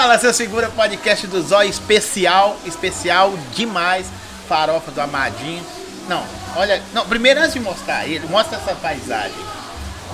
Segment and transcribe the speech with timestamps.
[0.00, 4.06] Fala, seu segura podcast do Zóio especial, especial demais.
[4.48, 5.62] Farofa do Amadinho.
[6.08, 6.24] Não,
[6.56, 9.36] olha, não, primeiro antes de mostrar ele, mostra essa paisagem.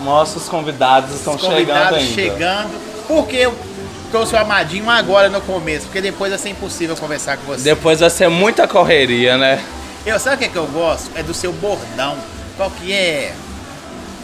[0.01, 3.07] Mostra os convidados estão Os convidados chegando chegando.
[3.07, 3.57] Por que eu
[4.11, 5.85] trouxe o Amadinho agora no começo?
[5.85, 7.63] Porque depois vai ser impossível conversar com você.
[7.63, 9.65] Depois vai ser muita correria, né?
[10.05, 11.13] Eu, sabe o que, é que eu gosto?
[11.15, 12.17] É do seu bordão.
[12.57, 13.33] Qual que é?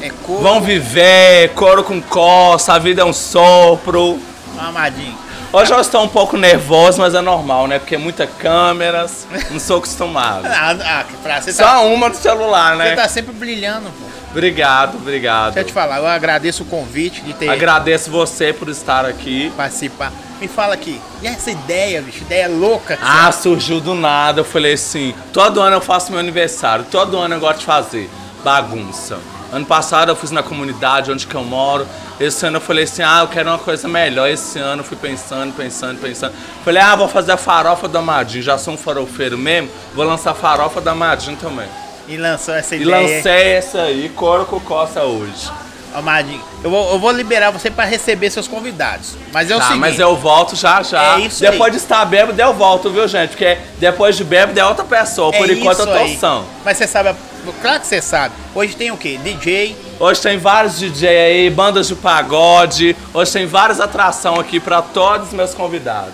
[0.00, 0.42] É cor.
[0.42, 4.20] Vão viver, couro com coça, a vida é um sopro.
[4.58, 5.22] Amadinho.
[5.53, 7.79] Hoje eu estou um pouco nervoso, mas é normal, né?
[7.79, 10.46] Porque muitas câmeras, não sou acostumado.
[10.46, 12.96] Ah, ah, pra, você, tá, Só uma do celular, você né?
[12.96, 14.07] tá sempre brilhando, pô.
[14.31, 15.53] Obrigado, obrigado.
[15.53, 19.53] Deixa eu te falar, eu agradeço o convite de ter Agradeço você por estar aqui.
[19.54, 20.11] participar.
[20.40, 22.23] Me fala aqui, e essa ideia, bicho?
[22.23, 22.98] Ideia louca?
[23.03, 24.40] Ah, surgiu do nada.
[24.40, 28.11] Eu falei assim: todo ano eu faço meu aniversário, todo ano eu gosto de fazer
[28.43, 29.18] bagunça.
[29.52, 31.86] Ano passado eu fiz na comunidade onde que eu moro.
[32.19, 34.28] Esse ano eu falei assim: ah, eu quero uma coisa melhor.
[34.28, 36.33] Esse ano eu fui pensando, pensando, pensando.
[36.64, 38.42] Falei: ah, vou fazer a farofa do Amadinho.
[38.42, 41.69] Já sou um farofeiro mesmo, vou lançar a farofa do Amadinho também.
[42.09, 43.17] E lançou essa E ideia.
[43.17, 45.50] lancei essa aí, couro com coça hoje.
[45.94, 49.14] Amadinho, eu vou, eu vou liberar você pra receber seus convidados.
[49.31, 49.81] Mas é o tá, seguinte.
[49.81, 51.19] mas eu volto já já.
[51.19, 51.50] É isso aí.
[51.50, 53.31] depois de estar bêbado, eu volto, viu, gente?
[53.31, 55.34] Porque depois de bêbado é outra pessoa.
[55.34, 56.16] é Por enquanto eu tô aí.
[56.16, 56.47] são.
[56.64, 57.14] Mas você sabe,
[57.61, 58.35] claro que você sabe.
[58.55, 59.19] Hoje tem o quê?
[59.23, 62.97] DJ, Hoje tem vários DJ aí, bandas de pagode.
[63.15, 66.12] Hoje tem várias atrações aqui pra todos os meus convidados.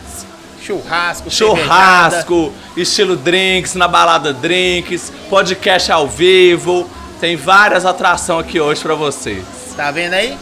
[0.63, 1.63] churrasco, cervejada.
[1.65, 6.89] Churrasco, estilo drinks, na balada drinks, podcast ao vivo.
[7.21, 9.43] Tem várias atrações aqui hoje pra vocês.
[9.77, 10.37] Tá vendo aí?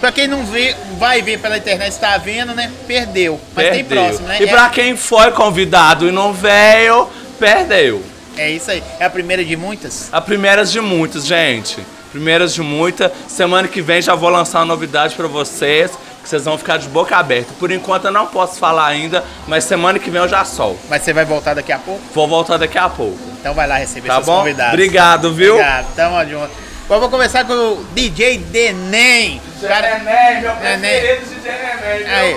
[0.00, 2.70] Pra quem não vê, vai ver pela internet, está vendo, né?
[2.86, 3.38] Perdeu.
[3.54, 4.04] Mas tem Perdeu.
[4.08, 4.38] próximo, né?
[4.40, 8.02] E É- pra quem foi convidado e não veio, perdeu.
[8.36, 8.82] É isso aí.
[9.00, 10.08] É a primeira de muitas?
[10.12, 11.78] A primeiras de muitas, gente.
[12.10, 13.12] Primeiras de muita.
[13.28, 15.90] Semana que vem já vou lançar uma novidade pra vocês,
[16.22, 17.52] que vocês vão ficar de boca aberta.
[17.58, 20.78] Por enquanto eu não posso falar ainda, mas semana que vem eu já solto.
[20.88, 22.00] Mas você vai voltar daqui a pouco?
[22.14, 23.18] Vou voltar daqui a pouco.
[23.40, 24.38] Então vai lá receber Tá seus bom?
[24.38, 24.72] convidados.
[24.72, 25.54] Obrigado, viu?
[25.54, 26.50] Obrigado, tamo junto.
[26.88, 29.40] Eu vou começar com o DJ Denem.
[29.60, 32.14] Cara, Neném, meu preferido de Neném, viu?
[32.14, 32.36] aí.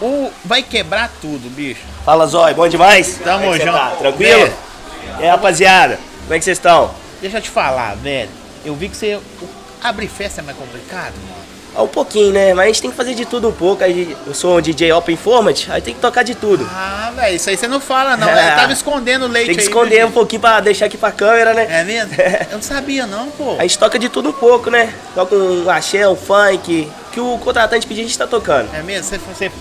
[0.00, 1.80] O, vai quebrar tudo, bicho.
[2.04, 3.18] Fala Zói, bom demais?
[3.24, 3.72] Tamo é junto.
[3.72, 3.90] Tá?
[3.98, 4.52] Tranquilo?
[5.18, 6.90] E aí, rapaziada, como é que vocês estão?
[7.20, 8.28] Deixa eu te falar, velho.
[8.64, 9.18] Eu vi que você.
[9.82, 11.36] Abrir festa é mais complicado, mano.
[11.74, 12.54] Ah, Um pouquinho, né?
[12.54, 13.84] Mas a gente tem que fazer de tudo um pouco.
[13.84, 16.66] Aí eu sou um DJ Open Format, aí tem que tocar de tudo.
[16.72, 18.28] Ah, velho, isso aí você não fala, não.
[18.28, 18.52] É.
[18.52, 21.12] Eu tava escondendo o leite Tem que aí, esconder um pouquinho pra deixar aqui pra
[21.12, 21.66] câmera, né?
[21.70, 22.12] É mesmo?
[22.50, 23.56] Eu não sabia, não, pô.
[23.58, 24.92] A gente toca de tudo um pouco, né?
[25.14, 26.90] Toca um axé, um funk.
[27.12, 28.74] Que o contratante pedir, a gente tá tocando.
[28.74, 29.04] É mesmo?
[29.04, 29.52] Você, você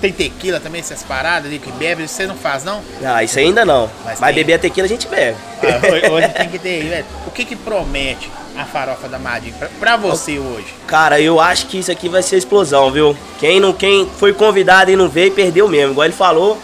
[0.00, 2.82] tem tequila também, essas paradas ali que bebe, você não faz, não?
[3.04, 3.90] Ah, isso ainda não.
[4.04, 4.44] Mas Mas, tem.
[4.44, 5.36] beber a tequila a gente bebe.
[5.62, 7.04] Ah, hoje, tem que ter aí, velho.
[7.26, 10.66] O que que promete a farofa da Madinha pra, pra você hoje?
[10.86, 13.16] Cara, eu acho que isso aqui vai ser explosão, viu?
[13.38, 16.58] Quem não quem foi convidado e não veio, perdeu mesmo, igual ele falou.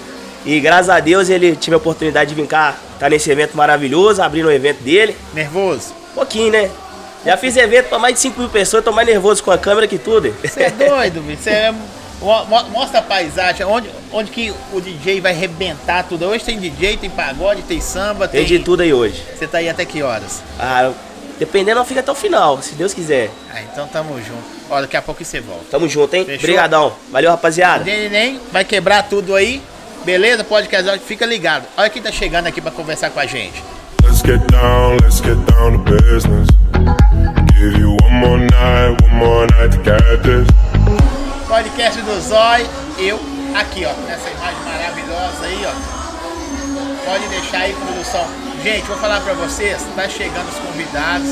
[0.45, 4.21] E graças a Deus ele tive a oportunidade de vir cá, tá nesse evento maravilhoso,
[4.23, 5.17] abrindo o evento dele.
[5.33, 5.95] Nervoso?
[6.15, 6.71] Pouquinho, né?
[7.25, 9.87] Já fiz evento pra mais de 5 mil pessoas, tô mais nervoso com a câmera
[9.87, 10.35] que tudo.
[10.43, 11.43] Você é doido, bicho.
[11.43, 11.75] Você é...
[12.23, 16.27] mo- mo- Mostra a paisagem, onde, onde que o DJ vai arrebentar tudo.
[16.27, 18.45] Hoje tem DJ, tem pagode, tem samba, tem...
[18.45, 19.23] Tem de tudo aí hoje.
[19.37, 20.43] Você tá aí até que horas?
[20.59, 20.91] Ah,
[21.39, 23.31] dependendo, eu fico até o final, se Deus quiser.
[23.53, 24.43] Ah, então tamo junto.
[24.71, 25.65] Ó, daqui a pouco você volta.
[25.71, 26.25] Tamo junto, hein?
[26.25, 26.39] Fechou?
[26.45, 26.93] Obrigadão.
[27.11, 27.85] Valeu, rapaziada.
[27.85, 29.61] Nem vai quebrar tudo aí.
[30.05, 30.43] Beleza?
[30.43, 31.65] Pode casar, fica ligado.
[31.77, 33.63] Olha quem tá chegando aqui pra conversar com a gente.
[34.05, 36.49] Let's get down, let's get down to business.
[37.55, 41.22] Give you one more night, one more night to get this.
[41.53, 43.21] Podcast do Zói, eu
[43.55, 47.05] aqui, ó, nessa imagem maravilhosa aí, ó.
[47.05, 48.27] Pode deixar aí, produção.
[48.63, 51.29] Gente, vou falar pra vocês, tá chegando os convidados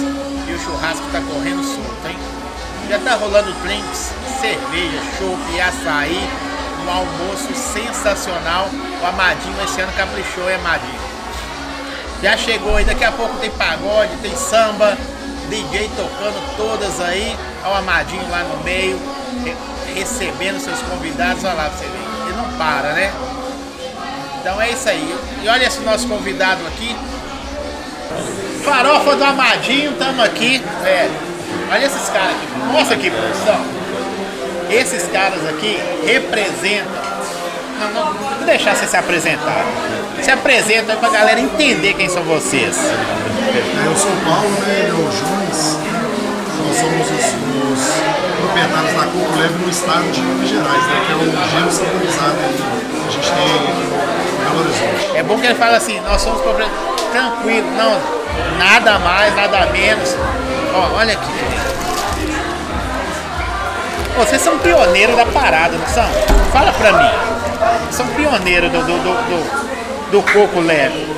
[0.47, 2.19] e o churrasco tá correndo solto, hein?
[2.91, 6.29] Já tá rolando drinks, cerveja, chopp, açaí,
[6.85, 8.69] um almoço sensacional.
[9.03, 11.01] O Amadinho esse ano caprichou, hein, Amadinho?
[12.23, 14.99] Já chegou aí, daqui a pouco tem pagode, tem samba,
[15.49, 19.01] DJ tocando todas aí, o Amadinho lá no meio,
[19.95, 23.13] recebendo seus convidados, olha lá pra você ver, ele não para, né?
[24.41, 25.15] Então é isso aí.
[25.43, 26.97] E olha esse nosso convidado aqui.
[28.65, 31.13] Farofa do Amadinho, tamo aqui, velho.
[31.71, 32.73] Olha esses caras aqui.
[32.73, 33.61] Mostra aqui, produção.
[34.71, 37.01] Esses caras aqui representam.
[37.81, 39.65] Não, não, vou deixar você se apresentar.
[40.23, 42.77] Se apresenta aí pra galera entender quem são vocês.
[42.79, 44.81] É, Eu sou o Paulo, né?
[44.81, 45.79] Ele é o Juiz.
[46.67, 47.81] Nós somos os, os
[48.41, 51.05] proprietários da Coco Leve no estado de Minas Gerais, né?
[51.07, 55.17] Que é o gelo saborizado que a gente tem em Belo Horizonte.
[55.17, 57.01] É bom que ele fala assim, nós somos proprietários.
[57.13, 58.01] Tranquilo, não,
[58.59, 60.17] nada mais, nada menos.
[60.75, 61.31] Ó, olha aqui.
[64.17, 66.09] vocês são pioneiros da parada, não são?
[66.53, 67.11] Fala pra mim.
[67.91, 71.09] São pioneiros do, do, do, do, do coco leve.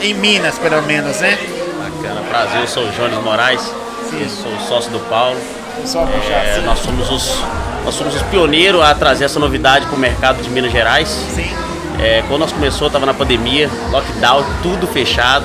[0.00, 1.38] Em Minas, pelo menos, né?
[1.78, 3.74] Bacana, prazer, eu sou o Jones Moraes,
[4.12, 5.38] eu sou sócio do Paulo.
[5.84, 6.66] Só puxar É, assim.
[6.66, 7.38] nós, somos os,
[7.84, 11.08] nós somos os pioneiros a trazer essa novidade para o mercado de Minas Gerais.
[11.08, 11.50] Sim.
[11.98, 15.44] É, quando nós começou, estava na pandemia, lockdown, tudo fechado.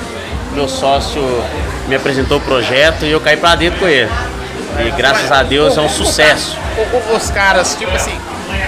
[0.52, 1.20] Meu sócio
[1.88, 4.10] me apresentou o projeto e eu caí para dentro com ele.
[4.86, 6.56] E graças a Deus é um sucesso.
[7.14, 8.18] Os caras, tipo assim,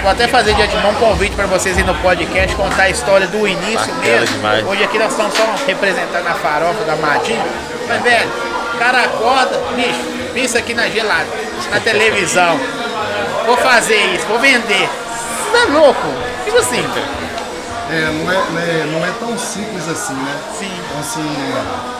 [0.01, 3.27] vou até fazer de antemão um convite para vocês ir no podcast, contar a história
[3.27, 4.35] do início Bacana mesmo.
[4.35, 4.67] demais.
[4.67, 7.43] Hoje aqui nós estamos só representando a farofa da Madinha.
[7.87, 8.29] Mas, velho,
[8.73, 9.99] o cara acorda, bicho,
[10.33, 11.27] pensa aqui na gelada,
[11.71, 12.59] na televisão.
[13.45, 14.89] Vou fazer isso, vou vender.
[14.89, 16.07] Você tá louco?
[16.45, 16.83] Tipo assim,
[17.91, 20.35] É, não, é, não, é, não é tão simples assim, né?
[20.59, 20.69] Sim.
[20.85, 21.25] Então, assim,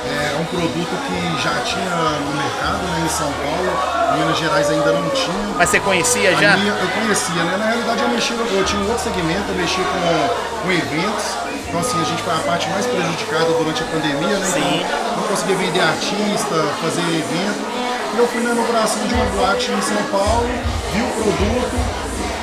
[0.06, 4.70] é um produto que já tinha no mercado, né, em São Paulo, em Minas Gerais
[4.70, 5.56] ainda não tinha.
[5.58, 6.58] mas você conhecia já?
[6.58, 7.58] minha- eu conhecia, né?
[7.58, 11.26] Na realidade eu mexia, eu tinha um outro segmento, eu mexia com, com eventos.
[11.68, 14.46] Então assim, a gente foi a parte mais prejudicada durante a pandemia, né?
[14.46, 14.86] Sim.
[14.86, 16.56] Então não conseguia vender artista,
[16.86, 17.79] fazer evento.
[18.20, 20.50] Eu fui na inauguração de uma boate em São Paulo,
[20.94, 21.72] vi o produto,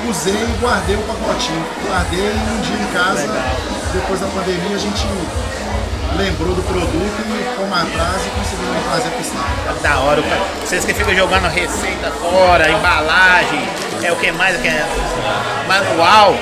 [0.09, 1.63] usei e guardei o pacotinho.
[1.87, 3.29] Guardei um dia em casa,
[3.93, 5.05] depois da pandemia a gente
[6.17, 9.81] lembrou do produto e fomos atrás e conseguimos trazer para o estado.
[9.83, 13.69] Da hora, cara- vocês que ficam jogando receita fora, embalagem,
[14.01, 14.83] é o que mais que é
[15.67, 16.35] manual.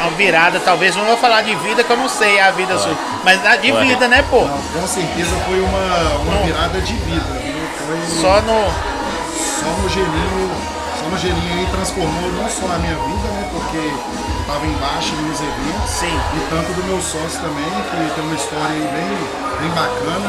[0.00, 2.78] A a virada, talvez não vou falar de vida que eu não sei a vida
[2.78, 2.94] sua,
[3.24, 4.42] mas a de vida, né, pô?
[4.44, 7.37] Não, com certeza foi uma, uma virada de vida.
[7.88, 8.68] Foi Só no
[9.32, 10.50] só no gelinho,
[11.00, 13.48] só no gelinho aí transformou não só a minha vida, né?
[13.50, 15.88] Porque eu tava embaixo nos eventos.
[15.88, 16.12] Sim.
[16.36, 19.08] E tanto do meu sócio também, que tem uma história aí bem,
[19.56, 20.28] bem bacana.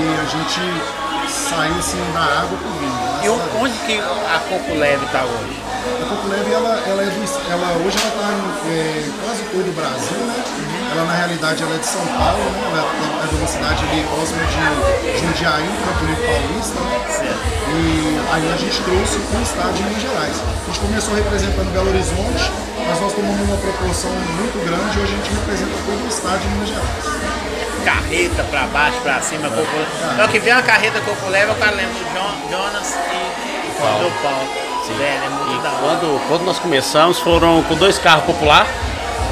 [0.00, 2.96] E a gente saiu assim da água pro vinho.
[3.22, 3.28] e
[3.60, 5.60] onde que a Coco Leve tá hoje?
[6.00, 7.12] A Coco Leve, ela, ela é
[7.52, 10.73] ela, hoje ela está em é, quase todo o Brasil, né?
[10.94, 12.78] Ela na realidade ela é de São Paulo, né?
[12.78, 17.34] Ela é de uma cidade ali próxima de Jundiaí, Campo Limpo Paulista, né?
[17.74, 20.36] E aí a gente trouxe para o estado de Minas Gerais.
[20.38, 22.44] A gente começou representando Belo Horizonte,
[22.86, 26.38] mas nós tomamos uma proporção muito grande e hoje a gente representa todo o estado
[26.38, 27.04] de Minas Gerais.
[27.84, 30.14] Carreta pra baixo, pra cima, Coco Leve.
[30.14, 34.04] Então que vem uma carreta Coco Leve, o cara lembra do Jon- Jonas e Paulo.
[34.04, 34.48] do Paulo.
[34.98, 35.78] Velho, é muito da hora.
[35.80, 38.66] Quando, quando nós começamos, foram com dois carros popular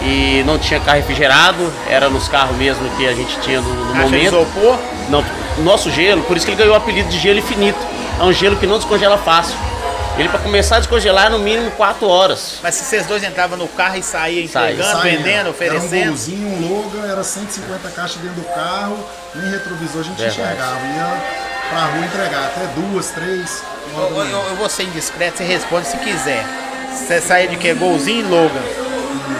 [0.04, 3.94] e não tinha carro refrigerado, era nos carros mesmo que a gente tinha no, no
[3.94, 4.24] momento.
[4.34, 4.78] isopor,
[5.08, 5.24] Não,
[5.58, 7.78] o nosso gelo, por isso que ele ganhou o apelido de gelo infinito.
[8.20, 9.54] É um gelo que não descongela fácil.
[10.18, 12.58] Ele para começar a descongelar é no mínimo 4 horas.
[12.62, 14.72] mas se vocês dois entravam no carro e saíam Saía.
[14.72, 15.16] entregando, Saía.
[15.16, 16.08] vendendo, Era um oferecendo.
[16.08, 18.98] golzinho, um Logan, era 150 caixas dentro do carro,
[19.34, 20.40] nem retrovisor a gente Verdade.
[20.42, 20.76] enxergava.
[20.94, 21.22] Ia
[21.70, 23.62] pra rua entregar, até duas, três
[23.96, 26.44] Eu, eu- eu vou ser indiscreto, você responde se quiser.
[26.92, 27.72] Você saía de quê?
[27.72, 28.60] Golzinho e Logan.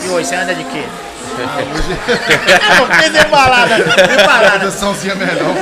[0.05, 0.85] E hoje você anda de quê?
[1.33, 4.59] Ah, hoje não fez embalada, a embalada.
[4.59, 5.55] produçãozinha melhor.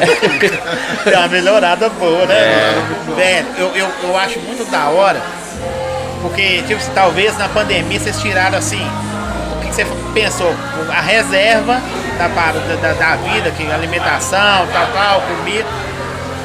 [1.05, 2.75] Deu uma melhorada boa, né?
[3.15, 5.21] Velho, eu, eu, eu acho muito da hora,
[6.23, 8.85] porque, tipo, talvez na pandemia vocês tiraram assim,
[9.57, 10.53] o que que você pensou?
[10.89, 11.81] A reserva
[12.19, 15.67] da, da, da vida, que alimentação, tal, tal, comida,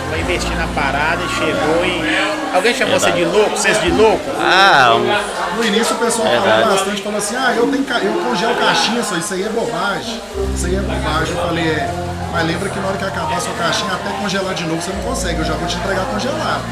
[0.09, 2.55] vai investir na parada e chegou e.
[2.55, 3.49] Alguém chamou você de louco?
[3.57, 4.23] Vocês de louco?
[4.39, 6.61] Ah, um- No início o pessoal Verdade.
[6.63, 9.49] falou bastante, falou assim, ah, eu, tenho, ca- eu congelo caixinha, só isso aí é
[9.49, 10.21] bobagem.
[10.53, 11.35] Isso aí é bobagem.
[11.35, 11.89] Eu falei, é,
[12.31, 14.91] mas lembra que na hora que acabar a sua caixinha, até congelar de novo você
[14.91, 16.63] não consegue, eu já vou te entregar congelado.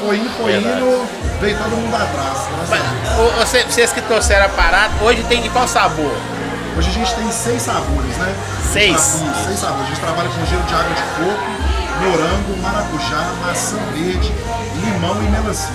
[0.00, 0.76] Foi indo, foi Verdade.
[0.80, 1.08] indo,
[1.40, 2.38] veio todo mundo atrás.
[2.68, 6.12] Mas, vocês que trouxeram a parada, hoje tem de qual sabor?
[6.76, 8.34] Hoje a gente tem seis sabores, né?
[8.72, 9.00] Seis?
[9.46, 9.84] Seis sabores.
[9.84, 11.44] A gente trabalha com gelo de água de coco,
[12.00, 14.32] morango, maracujá, maçã verde,
[14.84, 15.70] limão e melancia.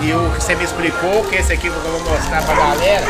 [0.00, 3.06] E o que você me explicou, que esse aqui que eu vou mostrar pra galera,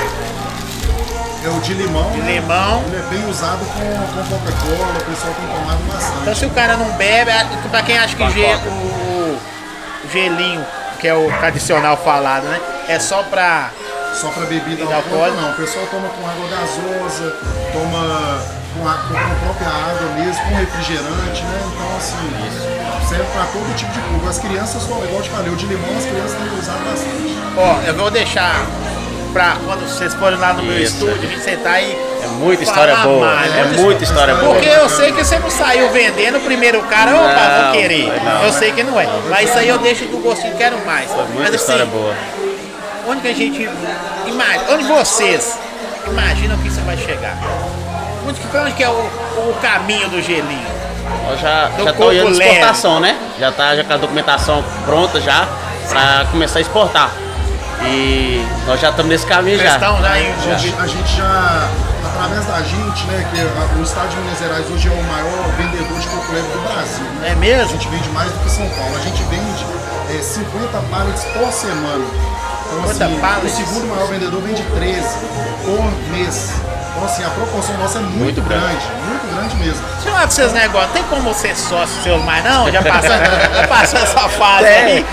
[1.45, 2.11] É o de limão.
[2.13, 2.35] de né?
[2.35, 2.83] limão.
[2.87, 6.19] Ele é bem usado com, com Coca-Cola, o pessoal tem tomado bastante.
[6.23, 7.31] Então se o cara não bebe,
[7.71, 9.41] pra quem acha que ge- o, o
[10.13, 10.65] gelinho,
[11.01, 12.61] que é o tradicional falado, né?
[12.89, 13.71] É só pra.
[14.15, 15.41] Só para bebida alcoólica?
[15.41, 15.51] não.
[15.51, 17.37] O pessoal toma com água gasosa,
[17.73, 18.41] toma
[18.75, 21.61] com a, com a própria água mesmo, com refrigerante, né?
[21.73, 24.29] Então assim, serve para todo tipo de público.
[24.29, 27.39] As crianças, igual eu te falei, o de limão as crianças têm usado bastante.
[27.57, 28.67] Ó, eu vou deixar
[29.33, 30.95] pra quando vocês forem lá no meu Isso.
[30.95, 31.93] estúdio, a gente sentar aí.
[32.23, 33.27] é muita história boa.
[33.35, 34.55] mais, É muita muita história boa.
[34.55, 38.23] Porque eu sei que você não saiu vendendo o primeiro cara, opa, Não, vou querer.
[38.23, 38.43] não.
[38.45, 39.09] eu sei que não é.
[39.29, 41.11] Mas isso aí eu deixo do gostinho, quero mais.
[41.11, 42.15] Muita Mas assim, história boa.
[43.09, 43.69] onde que a gente
[44.27, 45.59] imagina, onde vocês
[46.07, 47.37] imaginam que isso vai chegar?
[48.27, 50.67] Onde que, onde que é o, o caminho do gelinho?
[51.29, 52.51] Nós já Do já tá olhando leve.
[52.51, 53.19] exportação, né?
[53.39, 55.47] Já tá já com a documentação pronta já.
[55.89, 57.11] para começar a exportar.
[57.83, 59.75] E nós já estamos nesse caminho já.
[59.75, 61.69] estão já A gente, a gente já,
[62.07, 65.45] através da gente, né, que a- o estado de Minas Gerais hoje é o maior
[65.59, 67.05] vendedor de coco leve do Brasil.
[67.21, 67.29] né?
[67.29, 67.69] É A mesmo?
[67.73, 68.97] gente vende mais do que São Paulo.
[68.97, 69.67] A gente vende
[70.19, 72.05] é, 50 pallets por semana.
[72.67, 73.53] Então, 50 assim, pallets?
[73.53, 75.19] o segundo maior vendedor vende 13
[75.65, 76.53] por mês.
[76.95, 78.65] Então, assim, a proporção nossa é muito, Muito grande.
[78.65, 79.83] grande, muito grande mesmo.
[79.95, 80.93] Deixa eu falar com seus negócios.
[80.93, 82.71] Tem como ser sócio seu mais não?
[82.71, 83.11] Já passou,
[83.57, 85.05] já passou essa fase aí?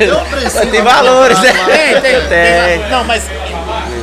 [0.00, 1.52] Então, precisa Tem valores, né?
[1.52, 2.28] Tem, tem, tem.
[2.28, 2.90] Tem.
[2.90, 3.24] Não, mas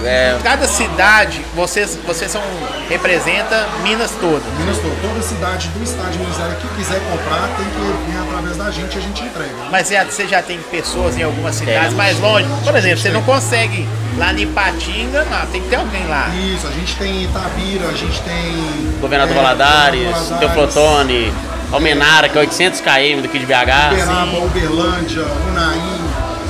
[0.03, 2.41] É, cada cidade, vocês, vocês são,
[2.89, 4.41] representa Minas toda.
[4.57, 8.19] Minas toda, toda cidade do estado de Minas Gerais que quiser comprar tem que vir
[8.27, 9.55] através da gente e a gente entrega.
[9.71, 12.47] Mas você- você já tem pessoas em algumas cidades mais longe.
[12.63, 16.29] Por exemplo, você não consegue lá em Ipatinga, não, tem que ter alguém lá.
[16.29, 18.91] Isso, a gente tem Itabira, a gente tem.
[18.99, 21.33] Governador é, Valadares, Governador Teoflotone,
[21.71, 23.93] Almenara, que é 800 km daqui de BH.
[23.93, 26.01] Uberaba, Uberlândia, Unaí.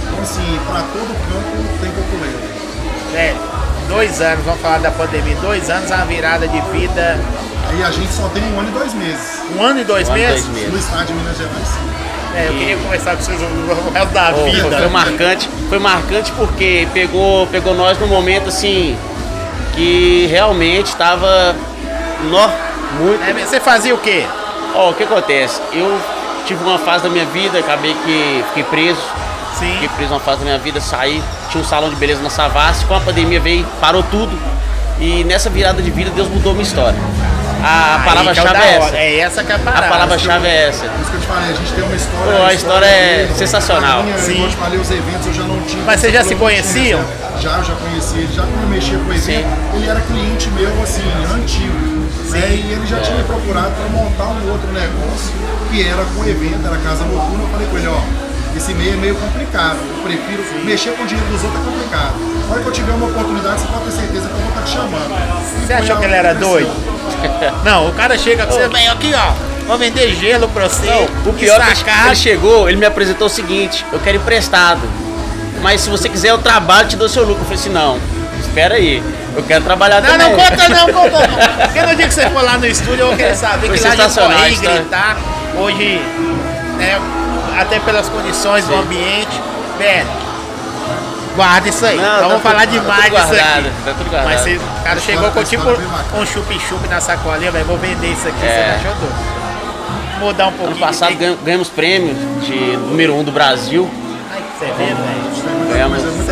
[0.08, 2.40] Então, assim, para todo campo tem coculeiro.
[3.16, 3.36] É,
[3.88, 7.20] dois anos, vamos falar da pandemia, dois anos é uma virada de vida.
[7.70, 9.42] Aí a gente só tem um ano e dois meses.
[9.58, 10.46] Um ano e dois Um ano e meses?
[10.46, 10.74] dois meses.
[10.74, 12.02] No estado de Minas Gerais.
[12.34, 14.62] É, eu queria conversar com vocês o resto da Pô, vida.
[14.62, 18.98] foi, foi marcante, foi marcante porque pegou, pegou nós num momento assim
[19.76, 21.54] que realmente estava
[22.30, 22.48] nó,
[23.00, 23.22] muito.
[23.24, 24.26] É, você fazia o quê?
[24.74, 25.62] Ó, o que acontece?
[25.74, 26.00] Eu
[26.46, 29.02] tive uma fase da minha vida, acabei que fiquei preso.
[29.60, 29.74] Sim.
[29.74, 32.86] Fiquei preso uma fase da minha vida, saí, tinha um salão de beleza na Savassi,
[32.86, 34.32] com a pandemia veio, parou tudo.
[35.00, 36.98] E nessa virada de vida Deus mudou minha história.
[37.64, 38.98] A Aí palavra-chave que é o é essa.
[38.98, 39.88] É essa que é a A parada.
[39.88, 40.86] palavra-chave é essa.
[40.86, 42.38] Por isso que eu te falei, a gente tem uma história.
[42.38, 44.00] Pô, a história é sensacional.
[44.00, 44.44] A minha, Sim.
[44.44, 45.84] Eu te falei, os eventos eu já não tinha.
[45.84, 47.00] Mas vocês já se conheciam?
[47.40, 48.30] Já, eu já conheci ele.
[48.36, 49.46] Já quando eu mexia com o evento, Sim.
[49.76, 51.04] ele era cliente meu, assim,
[51.34, 52.02] antigo.
[52.32, 52.40] Né?
[52.52, 55.34] E ele já tinha me procurado para montar um outro negócio,
[55.70, 57.44] que era com evento, era casa noturna.
[57.44, 58.31] Eu falei com ele, ó.
[58.56, 59.78] Esse meio é meio complicado.
[59.98, 62.14] Eu prefiro mexer com o dinheiro dos outros é complicado.
[62.48, 64.62] Na hora que eu tiver uma oportunidade, você pode ter certeza que eu vou estar
[64.62, 65.66] te chamando.
[65.66, 66.72] Você achou que ele era doido?
[67.64, 69.34] Não, o cara chega com você, vem aqui ó,
[69.68, 70.86] vou vender gelo pra você.
[70.86, 74.82] Não, o pior é que ele chegou, ele me apresentou o seguinte, eu quero emprestado.
[75.62, 77.42] Mas se você quiser eu trabalho, te dou seu lucro.
[77.42, 78.00] Eu falei assim, não,
[78.40, 79.04] espera aí,
[79.36, 80.30] eu quero trabalhar Não, também.
[80.32, 81.38] não conta não, conta não.
[81.68, 83.84] Porque no dia que você for lá no estúdio, eu vou querer saber Foi que
[83.88, 84.80] lá e história.
[84.80, 85.18] gritar.
[85.58, 86.02] Hoje,
[86.78, 87.00] né,
[87.60, 89.40] até pelas condições do ambiente,
[89.78, 90.08] velho,
[91.36, 91.98] guarda isso aí.
[91.98, 93.72] Não, Não, tá vamos tudo- falar tá demais tudo disso guardado, aqui.
[93.86, 94.26] tá tudo guardado.
[94.34, 95.64] Mas você, o cara chegou com tipo
[96.18, 98.50] um chup-chup na sacolinha, velho, vou vender isso aqui, É.
[98.80, 99.10] você me ajudou.
[100.20, 100.72] Mudar um pouquinho.
[100.78, 103.90] Ano passado tem- ganhamos, ganhamos prêmio de número um do Brasil.
[104.32, 104.96] Ai, que você vê, velho.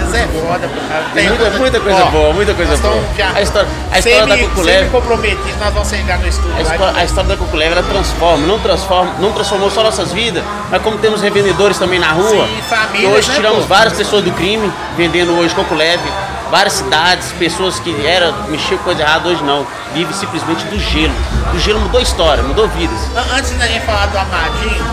[0.09, 0.69] Vocês é foda.
[1.13, 3.03] Tem muita, muita coisa Ó, boa, muita coisa boa.
[3.35, 4.77] A história, a história da Cuculeve.
[4.79, 8.59] semi-comprometidos, nós vamos chegar no estúdio A história, a história da Cuculeve ela transforma, não
[8.59, 12.47] transforma, não transformou só nossas vidas, mas como temos revendedores também na rua.
[12.47, 13.65] Sim, famílias, hoje né, tiramos pô?
[13.67, 16.03] várias pessoas do crime, vendendo hoje Coculeve,
[16.49, 19.65] várias cidades, pessoas que era mexer com coisa errada, hoje não.
[19.93, 21.13] Vive simplesmente do gelo.
[21.53, 22.99] O gelo mudou história, mudou vidas.
[23.15, 24.85] An- Antes da gente falar do Amadinho,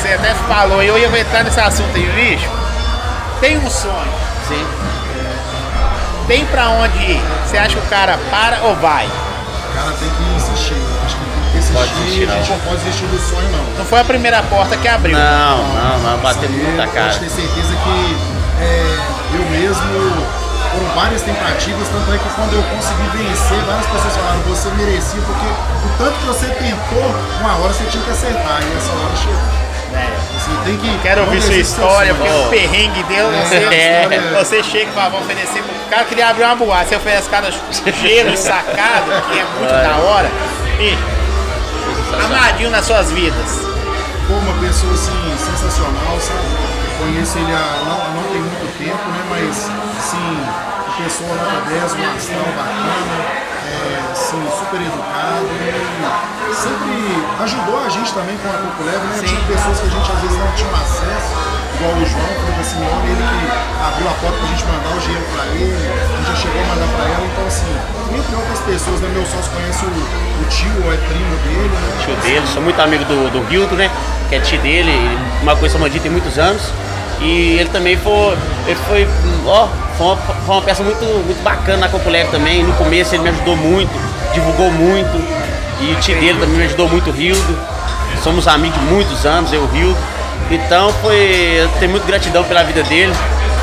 [0.00, 2.48] você até falou, eu ia entrar nesse assunto aí, bicho.
[3.40, 4.12] Tem um sonho,
[6.26, 7.20] Tem pra onde ir.
[7.44, 9.06] Você acha que o cara para ou vai?
[9.06, 10.74] O cara tem que insistir.
[10.74, 11.74] Eu Acho que tem que insistir.
[11.74, 12.58] Pode desistir, a gente não.
[12.60, 13.78] pode desistir do sonho, não.
[13.78, 15.16] Não foi a primeira porta que abriu.
[15.16, 17.06] Não, não, não, aí, muita cara.
[17.08, 18.16] Pode ter certeza que
[18.60, 18.98] é,
[19.34, 20.40] eu mesmo,
[20.70, 25.20] foram várias tentativas, tanto é que quando eu consegui vencer, várias pessoas falaram, você merecia,
[25.22, 29.16] porque o tanto que você tentou, uma hora você tinha que acertar, e essa hora
[29.16, 29.69] chegou.
[29.94, 30.36] É.
[30.36, 34.34] Assim, tem que, Quero ouvir sua história, porque o perrengue deu, você, É.
[34.38, 35.62] você chega e fala, vamos oferecer.
[35.62, 39.70] pro- O cara queria abrir uma boate, você oferece cada gelo sacado, que é muito
[39.72, 40.30] da hora.
[40.78, 40.96] E
[42.24, 43.60] Amadinho nas suas vidas.
[44.26, 46.40] Foi uma pessoa assim, sensacional, sabe?
[46.98, 49.22] Conheço ele há não, não tem muito tempo, né?
[49.30, 49.56] Mas
[50.00, 53.49] sim, pessoa nota 10, um astral bacana, é,
[54.30, 56.94] assim, super educado e sempre
[57.42, 59.18] ajudou a gente também com a Coco Leve, né?
[59.26, 61.30] Tinha pessoas que a gente às vezes não tinha acesso,
[61.74, 63.46] igual o João, foi da Simeone, ele que
[63.82, 66.66] abriu a porta pra gente mandar o dinheiro pra ele, a gente já chegou a
[66.70, 67.72] mandar pra ela, então assim,
[68.14, 69.08] entre outras pessoas, né?
[69.10, 71.90] Meu sócio conhece o, o tio, é primo dele, né?
[72.04, 73.90] tio dele, sou muito amigo do, do Hilton, né?
[74.28, 74.94] Que é tio dele,
[75.42, 76.62] uma coisa Samadinha tem muitos anos.
[77.20, 78.34] E ele também foi,
[78.66, 79.08] ele foi,
[79.44, 79.68] ó,
[79.98, 82.62] foi uma, foi uma peça muito, muito bacana na Copuleve também.
[82.62, 83.92] No começo ele me ajudou muito,
[84.32, 85.16] divulgou muito.
[85.80, 87.58] E o tio dele também me ajudou muito, o Hildo.
[88.22, 89.98] Somos amigos de muitos anos, eu e o Hildo.
[90.50, 91.16] Então foi,
[91.60, 93.12] eu tenho muita gratidão pela vida dele.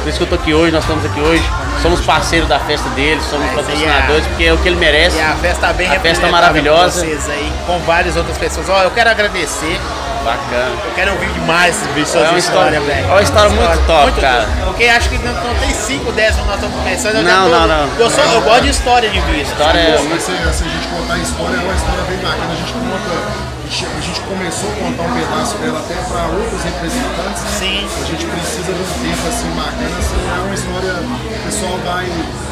[0.02, 1.44] Por isso que eu tô aqui hoje, nós estamos aqui hoje.
[1.82, 5.18] Somos parceiros da festa dele, somos a- patrocinadores, porque é o que ele merece.
[5.18, 7.02] E a festa tá bem A festa maravilhosa.
[7.02, 8.68] vocês aí, com várias outras pessoas.
[8.70, 9.80] Ó, eu quero agradecer,
[10.28, 10.76] Bacana.
[10.84, 13.08] Eu quero ouvir demais suas É uma histórias, história- velho.
[13.08, 14.46] é uma história muito top, cara.
[14.66, 17.16] Porque acho que não, não tem 5, 10 quando nós estamos começando.
[17.24, 17.88] Não, não, não.
[17.98, 19.42] Eu, só, eu gosto de história de vida.
[19.44, 22.18] História é muito mas se, se a gente contar a história, é uma história bem
[22.20, 22.52] bacana.
[22.52, 23.48] A gente conta.
[23.68, 23.70] A
[24.02, 27.44] gente, começou a contar um pedaço dela até para outros representantes.
[27.60, 27.88] Sim.
[27.88, 29.98] A gente precisa de um tempo assim bacana.
[30.00, 30.94] Assim, é uma história.
[31.04, 32.08] O pessoal vai.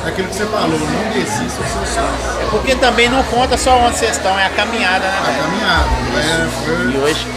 [0.06, 2.42] É aquilo que você falou, não desista dos seus sonhos.
[2.42, 5.44] É porque também não conta só onde vocês estão, é a caminhada, né, A velho?
[5.44, 5.86] caminhada.
[6.16, 7.28] É, E foi, hoje,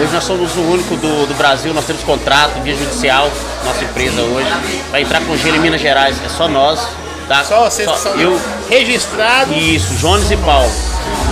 [0.00, 3.28] hoje nós somos o único do, do Brasil, nós temos contrato, via judicial,
[3.64, 4.48] nossa empresa hoje,
[4.90, 6.16] para entrar com gelo em Minas Gerais.
[6.24, 6.86] É só nós,
[7.26, 7.42] tá?
[7.44, 9.56] Só vocês que são eu, registrados.
[9.56, 10.70] Isso, Jones e Paulo.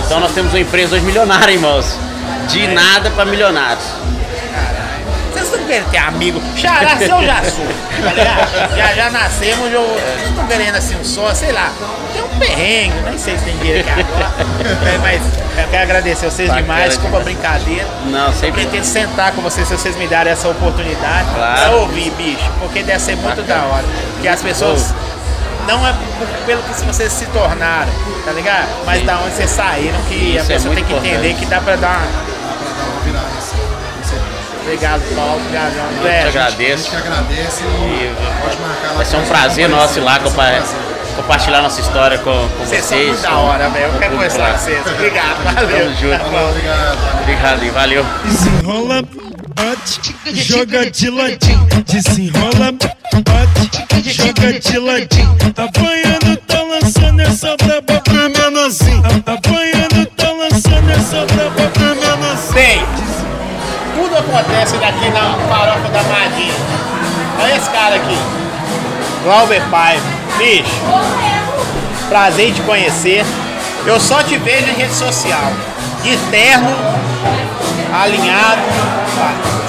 [0.05, 1.97] Então nós temos uma empresa hoje milionária, irmãos.
[2.49, 3.85] De nada para milionários.
[5.35, 6.41] Vocês não querem ter amigo.
[6.55, 7.65] Xará, se eu já sou.
[8.03, 8.75] Tá ligado?
[8.77, 11.71] Já, já nascemos, eu, estão querendo assim um só, sei lá.
[12.13, 14.33] Tem um perrengue, nem sei se tem dinheiro aqui agora.
[14.93, 15.21] É, mas
[15.63, 17.87] eu quero agradecer vocês Bacana demais, desculpa a brincadeira.
[18.05, 18.61] Não, Eu sempre.
[18.65, 21.59] pretendo sentar com vocês se vocês me darem essa oportunidade Claro.
[21.61, 23.85] pra ouvir, bicho, porque deve ser muito da hora.
[24.13, 24.93] Porque as pessoas
[25.67, 25.93] não é
[26.45, 27.91] pelo que vocês se tornaram,
[28.23, 28.67] tá ligado?
[28.85, 29.05] Mas Sim.
[29.05, 31.39] da onde vocês saíram, que a Isso é pessoa tem muito que entender importante.
[31.39, 32.34] que dá pra dar uma.
[34.65, 35.35] Obrigado, Paulo.
[35.41, 36.21] Obrigado, Eu te André.
[36.23, 36.83] A agradeço.
[36.83, 38.93] gente que agradece e pode marcar lá.
[38.95, 40.63] Vai ser um pra prazer nosso ir lá compa-
[41.15, 43.09] compartilhar nossa história com, com Vocês são vocês.
[43.09, 43.85] muito da hora, velho.
[43.93, 44.85] Eu quero conversar com vocês.
[44.87, 45.69] Obrigado, valeu.
[45.79, 46.19] Tamo junto.
[46.31, 47.19] Tá obrigado.
[47.21, 48.05] Obrigado e valeu.
[48.25, 49.03] Desenrola,
[49.55, 51.67] bate, joga de ladinho.
[51.85, 52.71] Desenrola,
[53.23, 55.35] bate, joga de ladinho.
[55.55, 59.03] Apanhando, tá lançando essa braba pra menorzinho.
[59.25, 61.94] Apanhando, tá lançando essa braba pra
[64.35, 66.53] acontece daqui na farofa da Madinha.
[67.41, 68.17] Olha esse cara aqui.
[69.23, 70.03] Glauber Paiva.
[70.37, 70.69] Bicho,
[72.09, 73.25] prazer te conhecer.
[73.85, 75.53] Eu só te vejo em rede social.
[76.03, 76.69] De terno,
[77.93, 78.61] alinhado.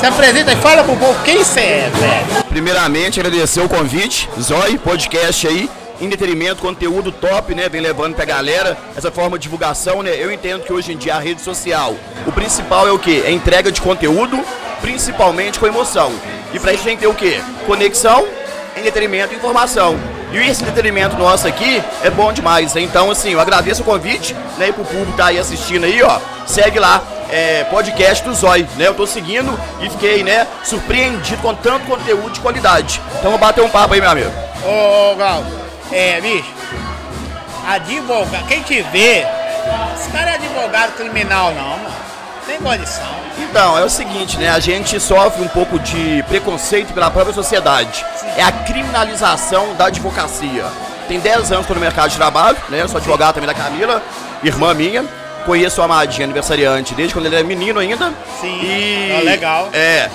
[0.01, 2.45] Se apresenta e fala pro povo quem você é, velho.
[2.49, 7.69] Primeiramente, agradecer o convite, Zói, podcast aí, entretenimento, conteúdo top, né?
[7.69, 10.15] Vem levando pra galera essa forma de divulgação, né?
[10.19, 11.95] Eu entendo que hoje em dia a rede social,
[12.27, 13.23] o principal é o quê?
[13.25, 14.39] É entrega de conteúdo,
[14.81, 16.13] principalmente com emoção.
[16.53, 17.41] E pra isso tem que ter o quê?
[17.67, 18.27] Conexão,
[18.77, 19.99] entretenimento e informação.
[20.33, 22.75] E esse entretenimento nosso aqui é bom demais?
[22.77, 24.69] Então, assim, eu agradeço o convite, né?
[24.69, 26.19] E pro público que tá aí assistindo aí, ó.
[26.47, 28.89] Segue lá, é, podcast do Zói, né?
[28.89, 33.01] Eu tô seguindo e fiquei, né, surpreendido com tanto conteúdo de qualidade.
[33.19, 34.31] Então, vou bater um papo aí, meu amigo.
[34.65, 36.53] Ô, ô Glauber, é, bicho,
[37.67, 39.27] advogado, quem te vê,
[39.95, 41.97] esse cara é advogado criminal não, mano.
[42.47, 43.05] Tem condição.
[43.39, 44.49] Então, é o seguinte, né?
[44.49, 48.05] A gente sofre um pouco de preconceito pela própria sociedade.
[48.37, 50.65] É a criminalização da advocacia.
[51.09, 52.83] Tem 10 anos que no mercado de trabalho, né?
[52.83, 54.01] Eu sou advogado também da Camila,
[54.45, 55.05] irmã minha.
[55.45, 58.13] Conheço o Amadinho, aniversariante, desde quando ele era menino ainda.
[58.41, 58.61] Sim.
[58.63, 59.17] E...
[59.17, 59.69] Ah, legal.
[59.73, 60.09] É.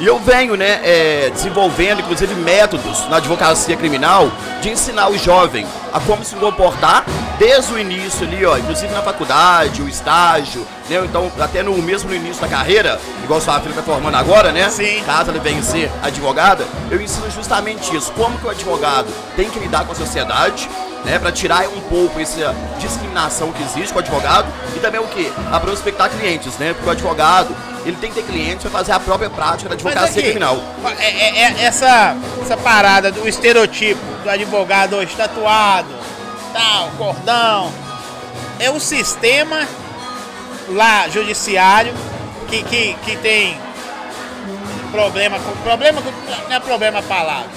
[0.00, 4.30] E eu venho, né, é, desenvolvendo, inclusive, métodos na advocacia criminal
[4.62, 7.04] de ensinar o jovem a como se comportar
[7.36, 12.10] desde o início ali, ó, inclusive na faculdade, o estágio, né, então até no mesmo
[12.10, 14.68] no início da carreira, igual sua filha tá formando agora, né?
[14.70, 15.02] Sim.
[15.04, 19.58] Caso ela venha ser advogada, eu ensino justamente isso, como que o advogado tem que
[19.58, 20.68] lidar com a sociedade,
[21.08, 25.06] né, para tirar um pouco essa discriminação que existe com o advogado e também o
[25.06, 25.32] que?
[25.50, 26.74] A prospectar clientes, né?
[26.74, 29.86] Porque o advogado, ele tem que ter clientes para fazer a própria prática da Mas
[29.86, 30.58] advocacia aqui, criminal.
[30.98, 35.88] é- é- é- essa, essa parada do estereotipo do advogado hoje tatuado,
[36.52, 37.72] tal, cordão,
[38.60, 39.66] é o sistema
[40.68, 41.94] lá judiciário
[42.50, 43.58] que, que, que tem
[44.92, 45.52] problema com.
[45.62, 46.10] Problema com.
[46.48, 47.48] Não é problema a palavra.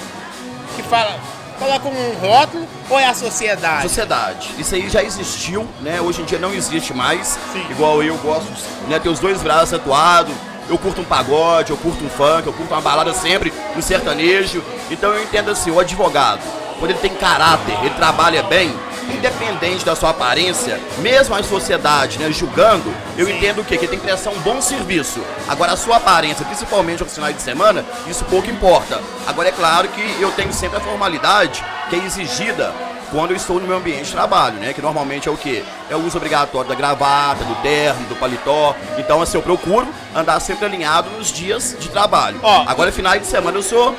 [0.74, 1.16] Que fala.
[1.58, 3.82] Coloca um rótulo ou é a sociedade?
[3.82, 4.50] Sociedade.
[4.58, 6.00] Isso aí já existiu, né?
[6.00, 7.38] Hoje em dia não existe mais.
[7.52, 7.64] Sim.
[7.70, 8.50] Igual eu gosto,
[8.88, 8.98] né?
[8.98, 10.34] Ter os dois braços tatuados.
[10.68, 14.62] Eu curto um pagode, eu curto um funk, eu curto uma balada sempre no sertanejo.
[14.90, 16.40] Então eu entendo assim, o advogado,
[16.78, 18.74] quando ele tem caráter, ele trabalha bem,
[19.12, 23.76] independente da sua aparência, mesmo a sociedade, né, julgando, eu entendo o quê?
[23.76, 25.20] Que tem que prestar um bom serviço.
[25.48, 29.00] Agora a sua aparência, principalmente aos finais de semana, isso pouco importa.
[29.26, 32.72] Agora é claro que eu tenho sempre a formalidade que é exigida
[33.12, 34.72] quando eu estou no meu ambiente de trabalho, né?
[34.72, 35.62] Que normalmente é o quê?
[35.90, 38.74] É o uso obrigatório da gravata, do terno, do paletó.
[38.96, 42.40] Então, assim, eu procuro andar sempre alinhado nos dias de trabalho.
[42.42, 42.64] Ó.
[42.66, 43.94] Agora, finais de semana, eu sou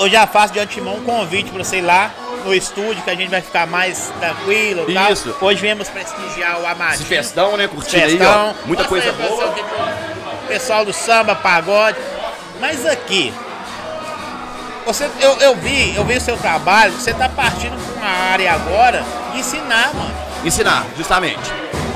[0.00, 2.10] Eu já faço de antemão um convite para você ir lá
[2.44, 5.12] no estúdio, que a gente vai ficar mais tranquilo tal.
[5.12, 5.34] Isso.
[5.40, 7.06] Hoje viemos prestigiar o esse Amadinho.
[7.08, 7.68] festão, né?
[7.68, 8.52] Curtindo aí, ó.
[8.66, 9.28] Muita Mostra coisa boa.
[9.30, 11.96] pessoal, que- Pessoal do samba, pagode.
[12.60, 13.32] Mas aqui,
[14.84, 18.52] você, eu, eu vi, eu vi o seu trabalho, você tá partindo para uma área
[18.52, 20.14] agora de ensinar, mano.
[20.44, 21.38] Ensinar, justamente.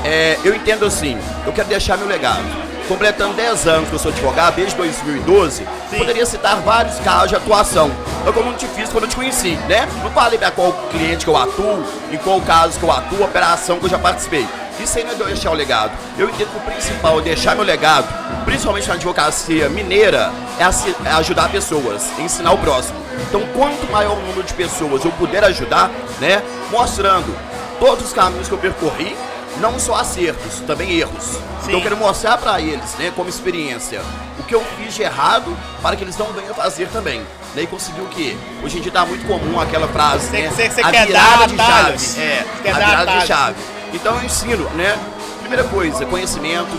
[0.05, 2.43] É, eu entendo assim, eu quero deixar meu legado.
[2.87, 7.91] Completando 10 anos que eu sou advogado, desde 2012, poderia citar vários casos de atuação.
[8.25, 9.87] Eu como não te fiz quando eu te conheci, né?
[10.03, 13.79] Não falei pra qual cliente que eu atuo, em qual caso que eu atuo, operação
[13.79, 14.47] que eu já participei.
[14.79, 15.91] Isso aí não é deixar o legado.
[16.17, 18.07] Eu entendo que o principal é deixar meu legado,
[18.45, 22.99] principalmente na advocacia mineira, é, é ajudar pessoas, ensinar o próximo.
[23.27, 27.35] Então, quanto maior o número de pessoas eu puder ajudar, né, mostrando
[27.79, 29.15] todos os caminhos que eu percorri,
[29.59, 31.37] não só acertos, também erros.
[31.63, 34.01] Então, eu quero mostrar para eles, né, como experiência,
[34.39, 37.19] o que eu fiz de errado para que eles não venham fazer também.
[37.55, 38.37] Né, e conseguir o quê?
[38.63, 40.49] Hoje em dia tá muito comum aquela frase, Você- né?
[40.49, 42.01] você- você a quer virada dar de atalhos.
[42.03, 42.21] chave.
[42.21, 43.27] É, Quer a dar virada de atalhos.
[43.27, 43.55] chave.
[43.93, 44.97] Então eu ensino, né?
[45.39, 46.69] Primeira coisa, conhecimento,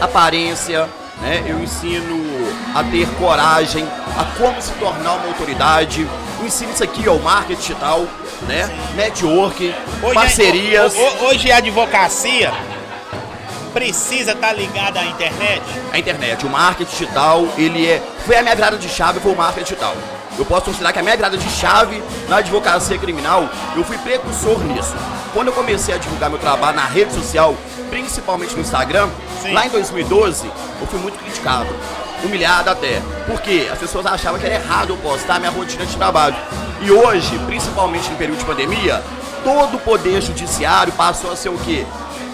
[0.00, 0.88] aparência,
[1.20, 1.42] né?
[1.46, 2.16] Eu ensino
[2.74, 3.86] a ter coragem,
[4.18, 6.06] a como se tornar uma autoridade.
[6.40, 8.06] Eu ensino isso aqui, ó, o marketing digital,
[8.42, 8.68] né?
[8.94, 10.94] Network, Hoje, parcerias.
[10.94, 12.52] ho- ho- Hoje a advocacia
[13.72, 15.62] precisa estar ligada à internet.
[15.92, 18.02] A internet, o marketing digital, ele é.
[18.26, 19.94] Foi a minha virada de chave, foi o marketing digital.
[20.38, 24.58] Eu posso considerar que a minha virada de chave na advocacia criminal, eu fui precursor
[24.64, 24.94] nisso.
[25.34, 27.54] Quando eu comecei a divulgar meu trabalho na rede social,
[27.90, 29.08] principalmente no Instagram,
[29.52, 30.46] lá em 2012,
[30.80, 31.68] eu fui muito criticado.
[32.24, 33.00] Humilhado até.
[33.26, 36.36] Porque as pessoas achavam que era errado eu postar minha rotina de trabalho.
[36.82, 39.02] E hoje, principalmente no período de pandemia,
[39.44, 41.84] todo o poder judiciário passou a ser o quê?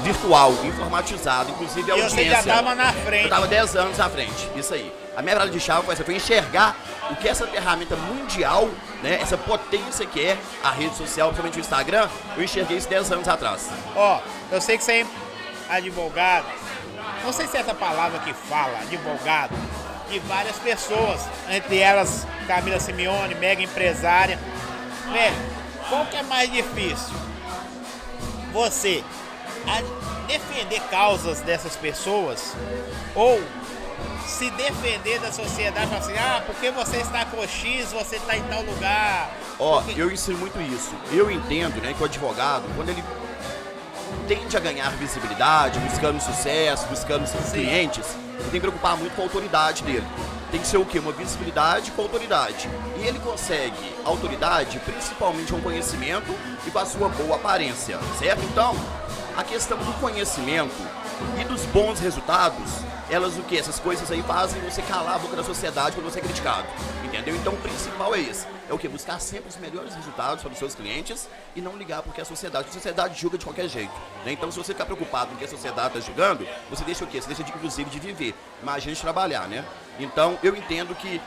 [0.02, 2.42] Virtual, informatizado, inclusive a E audiência.
[2.42, 3.24] você já tava na frente.
[3.24, 4.92] Eu tava 10 anos à frente, isso aí.
[5.16, 6.76] A minha virada de chave foi essa, foi enxergar
[7.10, 8.68] o que essa ferramenta mundial,
[9.02, 13.12] né, essa potência que é a rede social, principalmente o Instagram, eu enxerguei isso 10
[13.12, 13.70] anos atrás.
[13.94, 14.18] Ó,
[14.50, 15.06] eu sei que você
[15.70, 16.46] é advogado.
[17.24, 19.54] Não sei se é essa palavra que fala, advogado,
[20.10, 24.38] de várias pessoas, entre elas Camila Simeone, mega empresária.
[25.10, 25.36] Velho,
[25.88, 27.14] qual que é mais difícil?
[28.52, 29.02] Você
[30.26, 32.54] defender causas dessas pessoas
[33.14, 33.42] ou
[34.26, 38.42] se defender da sociedade, falar assim, ah, porque você está com X, você está em
[38.44, 39.30] tal lugar.
[39.58, 40.92] Ó, eu ensino muito isso.
[41.10, 43.02] Eu entendo, né, que o advogado, quando ele
[44.26, 49.22] tende a ganhar visibilidade, buscando sucesso, buscando seus clientes, ele tem que preocupar muito com
[49.22, 50.06] a autoridade dele.
[50.50, 50.98] Tem que ser o quê?
[50.98, 52.68] Uma visibilidade com autoridade.
[52.98, 56.32] E ele consegue autoridade principalmente com conhecimento
[56.66, 58.42] e com a sua boa aparência, certo?
[58.44, 58.76] Então,
[59.36, 60.74] a questão do conhecimento
[61.40, 62.70] e dos bons resultados,
[63.10, 63.58] elas o que?
[63.58, 66.66] Essas coisas aí fazem você calar a boca da sociedade quando você é criticado.
[67.04, 67.34] Entendeu?
[67.36, 68.46] Então o principal é esse.
[68.68, 68.88] É o que?
[68.88, 72.68] Buscar sempre os melhores resultados para os seus clientes e não ligar porque a sociedade.
[72.68, 73.92] A sociedade julga de qualquer jeito.
[74.24, 74.32] Né?
[74.32, 77.06] Então se você ficar preocupado com o que a sociedade está julgando, você deixa o
[77.06, 77.20] quê?
[77.20, 78.34] Você deixa de, inclusive de viver.
[78.62, 79.64] Imagina de trabalhar, né?
[79.98, 81.20] Então eu entendo que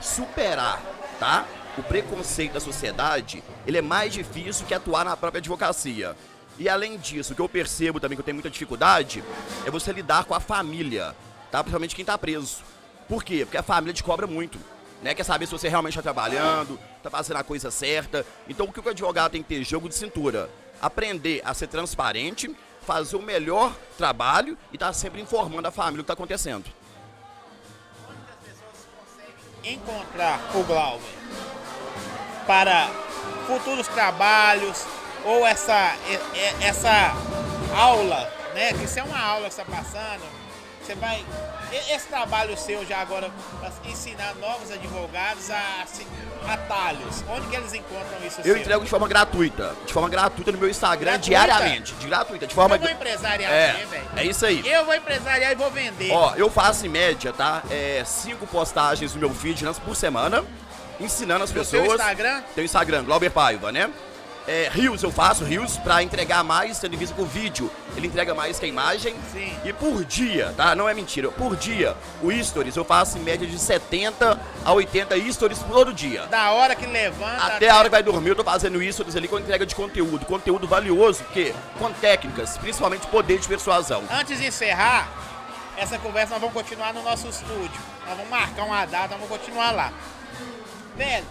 [0.00, 0.82] superar,
[1.18, 1.46] tá?
[1.78, 6.14] O preconceito da sociedade, ele é mais difícil que atuar na própria advocacia.
[6.58, 9.24] E além disso, o que eu percebo também que eu tenho muita dificuldade
[9.64, 11.16] é você lidar com a família,
[11.50, 11.62] tá?
[11.62, 12.58] Principalmente quem tá preso.
[13.08, 13.44] Por quê?
[13.44, 14.58] Porque a família te cobra muito.
[15.02, 15.14] Né?
[15.14, 18.24] Quer saber se você realmente está trabalhando, está fazendo a coisa certa.
[18.48, 19.64] Então o que o advogado tem que ter?
[19.64, 20.48] Jogo de cintura.
[20.80, 26.04] Aprender a ser transparente, fazer o melhor trabalho e estar sempre informando a família o
[26.04, 26.64] que está acontecendo.
[29.64, 31.04] encontrar o Glauber
[32.46, 32.90] para
[33.46, 34.84] futuros trabalhos
[35.24, 35.96] ou essa,
[36.60, 37.14] essa
[37.76, 38.72] aula, né?
[38.72, 40.22] Que isso é uma aula que está passando,
[40.86, 41.24] você vai.
[41.90, 46.06] Esse trabalho seu já agora pra ensinar novos advogados a se-
[46.46, 47.24] atalhos.
[47.28, 48.40] Onde que eles encontram isso?
[48.40, 48.56] Eu seu?
[48.58, 49.74] entrego de forma gratuita.
[49.86, 51.28] De forma gratuita no meu Instagram, Gratuita?
[51.28, 51.94] diariamente.
[51.94, 52.76] De gratuita, de forma.
[52.76, 54.08] Eu vou empresariar É, velho.
[54.16, 54.62] é isso aí.
[54.68, 56.10] Eu vou empresariar e vou vender.
[56.12, 57.62] Ó, eu faço em média, tá?
[57.70, 60.44] É, cinco postagens no meu feed né, por semana,
[61.00, 61.88] ensinando as No pessoas.
[61.92, 62.42] Instagram?
[62.54, 63.90] Tem o Instagram, Glauber Paiva, né?
[64.46, 68.08] É, Rios, eu faço Rios pra entregar mais, tendo em vista que o vídeo ele
[68.08, 69.14] entrega mais que a imagem.
[69.32, 69.56] Sim.
[69.64, 70.74] E por dia, tá?
[70.74, 71.30] Não é mentira.
[71.30, 76.26] Por dia, o Stories eu faço em média de 70 a 80 Stories todo dia.
[76.26, 79.28] Da hora que levanta Até a hora que vai dormir, eu tô fazendo isso ali
[79.28, 80.26] com entrega de conteúdo.
[80.26, 84.02] Conteúdo valioso, porque com técnicas, principalmente poder de persuasão.
[84.10, 85.08] Antes de encerrar
[85.76, 87.80] essa conversa, nós vamos continuar no nosso estúdio.
[88.06, 89.92] Nós vamos marcar uma data, nós vamos continuar lá.
[90.96, 91.26] Velho,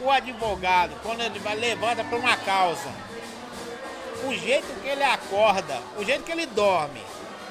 [0.00, 2.88] o advogado, quando ele vai levanta para uma causa,
[4.26, 7.00] o jeito que ele acorda, o jeito que ele dorme,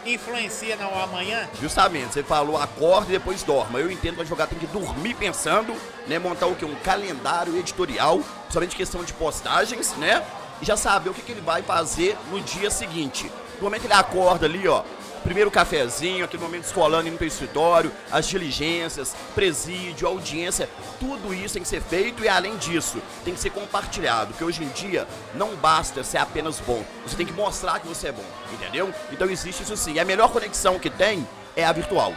[0.06, 1.50] influencia no amanhã?
[1.60, 3.80] Justamente, você falou acorda e depois dorma.
[3.80, 5.76] Eu entendo que o advogado tem que dormir pensando,
[6.08, 6.18] né?
[6.20, 6.66] Montar o que?
[6.66, 10.26] Um calendário editorial, principalmente questão de postagens, né?
[10.62, 13.32] E já saber o que, que ele vai fazer no dia seguinte.
[13.58, 14.84] No momento que ele acorda ali, ó,
[15.28, 20.70] primeiro cafezinho, aquele momento escolando indo pro escritório, as diligências, presídio, audiência,
[21.02, 24.64] tudo isso tem que ser feito e além disso, tem que ser compartilhado, porque hoje
[24.64, 28.24] em dia não basta ser apenas bom, você tem que mostrar que você é bom,
[28.54, 28.94] entendeu?
[29.12, 29.94] Então existe isso sim.
[29.94, 32.14] E a melhor conexão que tem é a virtual.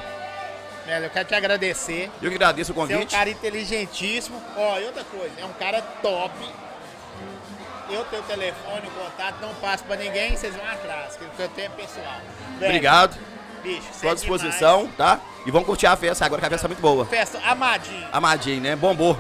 [0.86, 2.10] Velho, eu quero te agradecer.
[2.22, 3.14] Eu que agradeço o Você é um convite.
[3.16, 4.40] cara inteligentíssimo.
[4.56, 6.32] Ó, e outra coisa, é um cara top.
[7.90, 11.42] Eu tenho telefone, o contato, não passo pra ninguém, vocês vão atrás, que o que
[11.42, 12.20] eu tenho é pessoal.
[12.58, 13.16] Velho, Obrigado.
[13.62, 15.18] Bicho, Estou à é disposição, tá?
[15.44, 17.04] E vamos curtir a festa agora, que a festa tá muito boa.
[17.04, 17.30] demais.
[17.30, 18.06] Festa Amadinho.
[18.12, 18.76] Amadinho, né?
[18.76, 19.18] Bombou.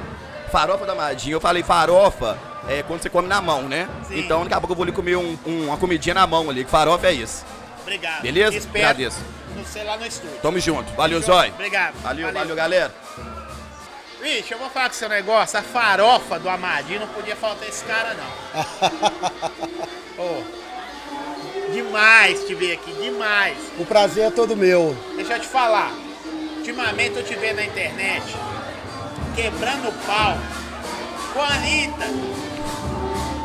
[0.50, 1.34] Farofa da Amadinho.
[1.36, 3.88] Eu falei farofa é quando você come na mão, né?
[4.08, 4.18] Sim.
[4.20, 6.64] Então daqui a pouco eu vou ali comer um- um- uma comidinha na mão ali,
[6.64, 7.44] que farofa é isso.
[7.82, 8.22] Obrigado.
[8.22, 8.56] Beleza?
[8.56, 9.18] Espero Agradeço.
[9.66, 10.38] Sei lá no estúdio.
[10.40, 10.90] Tamo junto.
[10.94, 11.50] Valeu, Zói.
[11.50, 11.94] Obrigado.
[12.02, 12.94] Valeu, valeu, galera.
[14.20, 17.82] Vixe, eu vou falar com seu negócio, a farofa do Amadinho não podia faltar esse
[17.84, 18.30] cara, não.
[20.22, 20.42] Ô,
[21.72, 23.56] demais te ver aqui, demais.
[23.78, 24.94] O prazer é todo meu.
[25.16, 25.90] Deixa eu te falar.
[26.58, 28.36] Ultimamente eu te vendo na internet
[29.34, 30.36] quebrando o pau
[31.32, 32.04] com a Anitta,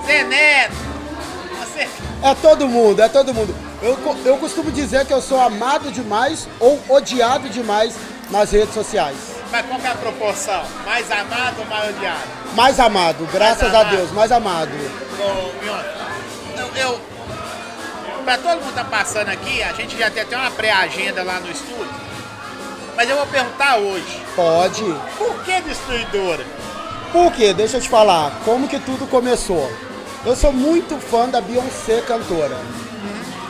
[0.06, 0.76] Zé Neto.
[1.60, 1.88] Você.
[2.22, 3.56] É todo mundo, é todo mundo.
[3.82, 7.96] Eu, eu costumo dizer que eu sou amado demais ou odiado demais
[8.30, 9.35] nas redes sociais.
[9.56, 10.66] Mas qual que é a proporção?
[10.84, 12.20] Mais amado ou mais odiado?
[12.56, 13.96] Mais amado, graças Mais a amado.
[13.96, 14.72] Deus, mais amado.
[15.64, 15.80] Mion,
[16.58, 17.02] eu, eu.
[18.26, 21.50] Pra todo mundo tá passando aqui, a gente já tem até uma pré-agenda lá no
[21.50, 21.88] estúdio.
[22.98, 24.84] Mas eu vou perguntar hoje: Pode.
[25.18, 26.46] por que destruidora?
[27.14, 27.54] Por quê?
[27.54, 29.72] Deixa eu te falar, como que tudo começou?
[30.26, 32.58] Eu sou muito fã da Beyoncé cantora.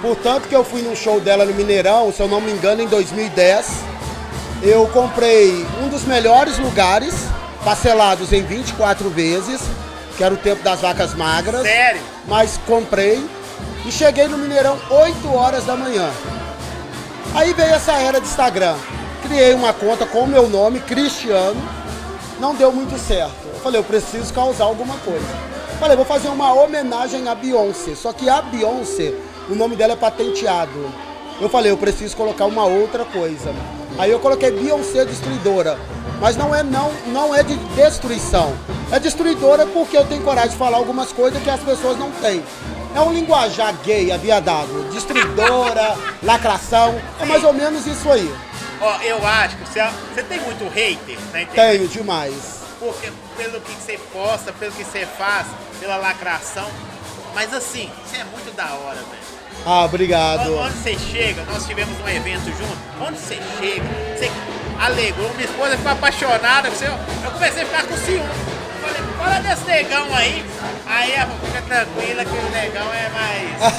[0.03, 2.87] Portanto que eu fui num show dela no Mineirão, se eu não me engano, em
[2.87, 3.94] 2010.
[4.61, 7.13] Eu comprei um dos melhores lugares,
[7.63, 9.61] parcelados em 24 vezes,
[10.17, 11.61] que era o tempo das vacas magras.
[11.61, 12.01] Sério?
[12.27, 13.23] Mas comprei
[13.85, 16.09] e cheguei no Mineirão 8 horas da manhã.
[17.33, 18.75] Aí veio essa era de Instagram.
[19.23, 21.61] Criei uma conta com o meu nome, Cristiano.
[22.39, 23.45] Não deu muito certo.
[23.53, 25.25] Eu falei, eu preciso causar alguma coisa.
[25.79, 27.95] Falei, vou fazer uma homenagem à Beyoncé.
[27.95, 29.13] Só que a Beyoncé,
[29.49, 30.91] o nome dela é patenteado.
[31.41, 33.53] Eu falei, eu preciso colocar uma outra coisa.
[33.97, 35.77] Aí eu coloquei Beyoncé Destruidora.
[36.19, 38.53] Mas não é, não, não é de destruição.
[38.91, 42.43] É destruidora porque eu tenho coragem de falar algumas coisas que as pessoas não têm.
[42.95, 44.83] É um linguajar gay, aviadado.
[44.91, 46.99] Destruidora, lacração.
[47.19, 48.33] É mais ou menos isso aí.
[48.79, 51.77] Ó, eu acho que você, é- você tem muito hater na internet.
[51.77, 52.61] Tenho demais.
[52.79, 55.47] Porque pelo que você posta, pelo que você faz,
[55.79, 56.67] pela lacração.
[57.33, 59.24] Mas assim, você é muito da hora, velho.
[59.65, 60.55] Ah, obrigado.
[60.57, 63.83] Onde você chega, nós tivemos um evento junto, onde você chega,
[64.15, 64.31] você
[64.79, 68.19] alegrou, minha esposa ficou apaixonada, você, eu comecei a ficar com ciúme.
[68.21, 70.45] Eu Falei, fala desse negão aí.
[70.85, 73.73] Aí ela fica tranquila que o negão é mais.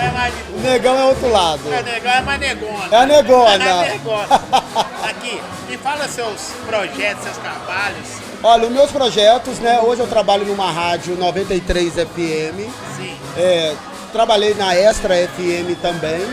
[0.00, 1.60] é mais de O negão é outro lado.
[1.66, 2.88] o negão é mais negona.
[2.90, 3.52] É a negona.
[3.84, 4.26] É negona.
[5.04, 8.08] Aqui, me fala seus projetos, seus trabalhos.
[8.42, 9.80] Olha, os meus projetos, né?
[9.80, 12.70] Hoje eu trabalho numa rádio 93 FM.
[12.96, 13.18] Sim.
[13.36, 13.74] É,
[14.16, 16.26] trabalhei na Extra FM também.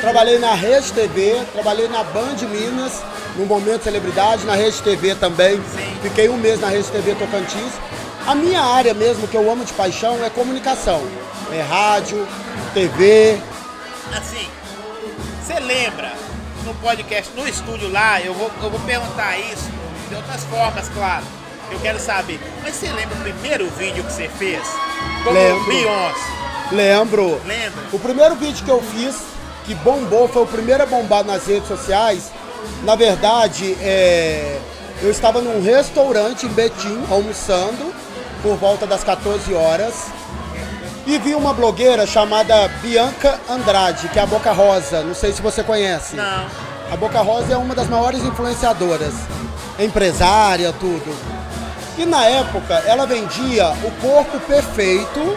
[0.00, 3.02] Trabalhei na Rede TV, trabalhei na Band Minas,
[3.36, 5.60] no Momento Celebridade, na Rede TV também.
[6.00, 7.72] Fiquei um mês na Rede TV Tocantins.
[8.26, 11.02] A minha área mesmo, que eu amo de paixão, é comunicação.
[11.52, 12.26] É rádio,
[12.72, 13.38] TV.
[14.16, 14.48] Assim,
[15.44, 16.14] você lembra
[16.64, 19.70] no podcast, no estúdio lá, eu vou, eu vou perguntar isso
[20.08, 21.24] de outras formas, claro.
[21.70, 22.40] Eu quero saber.
[22.62, 24.66] Mas você lembra o primeiro vídeo que você fez?
[25.22, 25.66] Como Lembro.
[25.66, 26.35] Beyoncé.
[26.72, 27.40] Lembro.
[27.44, 27.82] Lembra?
[27.92, 29.16] O primeiro vídeo que eu fiz,
[29.64, 32.30] que bombou, foi o primeiro a bombar nas redes sociais.
[32.82, 34.58] Na verdade, é,
[35.02, 37.94] eu estava num restaurante em Betim, almoçando,
[38.42, 40.06] por volta das 14 horas.
[41.06, 45.02] E vi uma blogueira chamada Bianca Andrade, que é a Boca Rosa.
[45.02, 46.16] Não sei se você conhece.
[46.16, 46.46] Não.
[46.90, 49.14] A Boca Rosa é uma das maiores influenciadoras,
[49.78, 51.14] empresária, tudo.
[51.98, 55.36] E na época ela vendia o corpo perfeito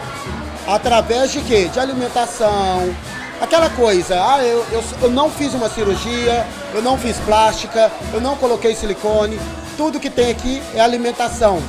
[0.74, 1.68] através de quê?
[1.72, 2.94] De alimentação,
[3.40, 4.14] aquela coisa.
[4.16, 8.74] Ah, eu, eu, eu não fiz uma cirurgia, eu não fiz plástica, eu não coloquei
[8.74, 9.38] silicone.
[9.76, 11.62] Tudo que tem aqui é alimentação.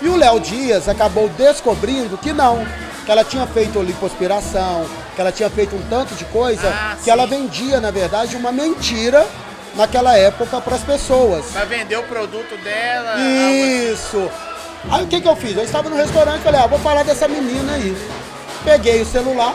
[0.00, 2.64] E o Léo Dias acabou descobrindo que não,
[3.04, 7.04] que ela tinha feito lipoaspiração, que ela tinha feito um tanto de coisa, Ah, que
[7.04, 7.10] sim.
[7.10, 9.26] ela vendia, na verdade, uma mentira
[9.74, 11.46] naquela época para as pessoas.
[11.52, 13.14] Pra vender o produto dela.
[13.14, 13.92] assim.
[13.92, 14.30] Isso.
[14.90, 15.56] Aí o que, que eu fiz?
[15.56, 17.96] Eu estava no restaurante e falei, ah, vou falar dessa menina aí.
[18.64, 19.54] Peguei o celular.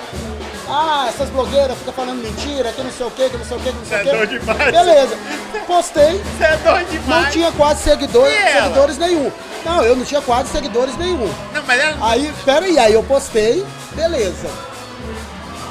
[0.67, 3.59] Ah, essas blogueiras ficam falando mentira, que não sei o que, que não sei o
[3.59, 4.09] que, que não sei o que.
[4.09, 4.71] é doido demais.
[4.71, 5.17] Beleza.
[5.67, 6.21] Postei.
[6.37, 7.23] Você é doido demais.
[7.25, 9.31] Não tinha quase seguidores, seguidores nenhum.
[9.65, 11.31] Não, eu não tinha quase seguidores nenhum.
[11.53, 12.09] Não, mas ela.
[12.09, 14.49] Aí, pera aí, aí eu postei, beleza.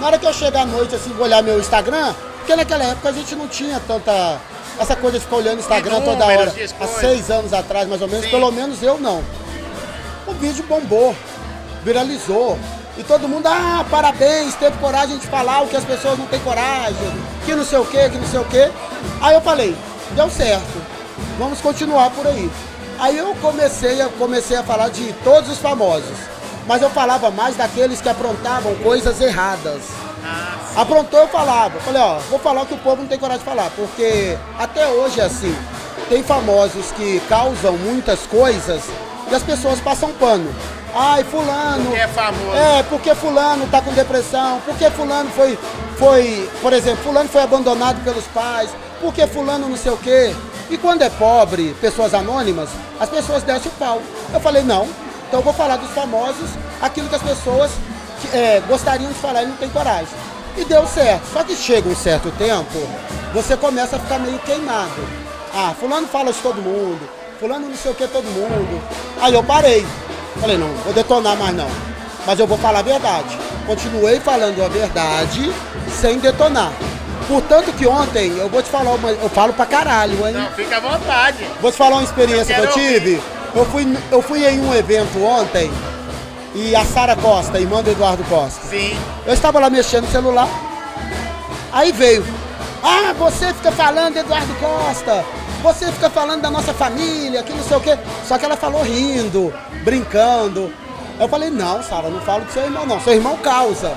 [0.01, 3.09] Na hora que eu chegar à noite, assim, vou olhar meu Instagram, porque naquela época
[3.09, 4.41] a gente não tinha tanta.
[4.79, 6.69] Essa coisa de ficar olhando o Instagram De toda números, hora.
[6.81, 8.31] Há seis anos atrás, mais ou menos, Sim.
[8.31, 9.23] pelo menos eu não.
[10.27, 11.15] O vídeo bombou,
[11.85, 12.59] viralizou.
[12.97, 16.41] E todo mundo, ah, parabéns, teve coragem de falar o que as pessoas não têm
[16.41, 16.97] coragem.
[17.45, 18.71] que não sei o que, que não sei o que.
[19.21, 19.75] Aí eu falei,
[20.13, 20.83] deu certo,
[21.39, 22.51] vamos continuar por aí.
[22.99, 26.17] Aí eu comecei, a- comecei a falar de todos os famosos,
[26.67, 29.81] mas eu falava mais daqueles que aprontavam coisas erradas.
[30.77, 31.79] Aprontou, eu falava.
[31.81, 34.87] Falei, ó, vou falar o que o povo não tem coragem de falar, porque até
[34.89, 35.55] hoje é assim.
[36.09, 38.83] Tem famosos que causam muitas coisas
[39.31, 40.53] e as pessoas passam pano.
[40.95, 41.85] Ai, fulano.
[41.85, 42.55] Porque é famoso.
[42.55, 45.59] É, porque fulano tá com depressão, porque fulano foi,
[45.97, 50.35] foi, por exemplo, fulano foi abandonado pelos pais, porque fulano não sei o quê.
[50.69, 52.69] E quando é pobre, pessoas anônimas,
[53.01, 54.03] as pessoas descem o pau.
[54.33, 54.87] Eu falei, não,
[55.29, 57.71] então eu vou falar dos famosos, aquilo que as pessoas
[58.33, 60.15] é, gostariam de falar e não tem coragem.
[60.57, 61.23] E deu certo.
[61.33, 62.79] Só que chega um certo tempo,
[63.33, 64.93] você começa a ficar meio queimado.
[65.55, 67.01] Ah, fulano fala de todo mundo,
[67.39, 68.83] fulano não sei o que todo mundo.
[69.21, 69.87] Aí eu parei.
[70.41, 71.69] Falei, não, vou detonar mais não.
[72.27, 73.39] Mas eu vou falar a verdade.
[73.67, 75.53] Continuei falando a verdade
[76.01, 76.73] sem detonar.
[77.29, 80.35] Portanto que ontem, eu vou te falar, uma, eu falo pra caralho, hein?
[80.35, 81.47] Não, fica à vontade.
[81.61, 83.23] Vou te falar uma experiência que Eu eu quero tive.
[83.55, 85.71] Eu fui, eu fui em um evento ontem
[86.55, 88.67] e a Sara Costa, irmã do Eduardo Costa.
[88.69, 88.97] Sim.
[89.27, 90.49] Eu estava lá mexendo no celular.
[91.73, 92.25] Aí veio.
[92.83, 95.25] Ah, você fica falando Eduardo Costa.
[95.63, 97.97] Você fica falando da nossa família, que não sei o quê.
[98.27, 99.53] Só que ela falou rindo,
[99.85, 100.73] brincando.
[101.19, 103.01] Eu falei, não, Sara, não falo do seu irmão, não.
[103.01, 103.93] Seu irmão causa.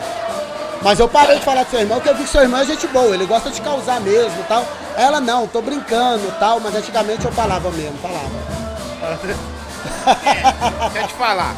[0.82, 2.65] Mas eu parei de falar do seu irmão, porque eu vi que seu irmão é
[2.65, 4.63] gente boa, ele gosta de causar mesmo e tal.
[4.96, 8.30] Ela não, tô brincando e tal, mas antigamente eu falava mesmo, falava.
[10.26, 11.56] É, deixa eu te falar.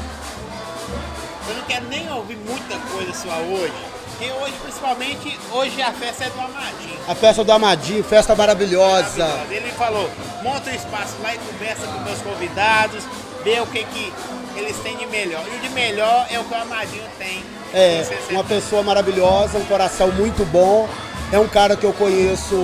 [1.48, 3.74] Eu não quero nem ouvir muita coisa sua hoje.
[4.18, 7.00] Porque hoje, principalmente, hoje a festa é do Amadinho.
[7.08, 9.28] A festa do Amadinho, festa maravilhosa.
[9.50, 10.10] Ele falou,
[10.42, 13.04] monta um espaço lá e conversa com meus convidados,
[13.44, 14.14] vê o que, que
[14.56, 15.44] eles têm de melhor.
[15.52, 17.44] E o de melhor é o que o Amadinho tem.
[17.74, 20.90] É, uma pessoa maravilhosa, um coração muito bom.
[21.32, 22.56] É um cara que eu conheço,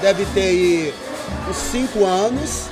[0.00, 0.94] deve ter aí
[1.48, 2.70] uns 5 anos.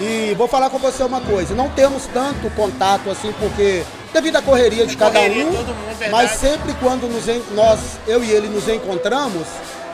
[0.00, 4.42] E vou falar com você uma coisa, não temos tanto contato assim, porque devido à
[4.42, 6.10] correria de cada correria, um, mundo, verdade.
[6.10, 9.46] mas sempre quando nos, nós, eu e ele nos encontramos,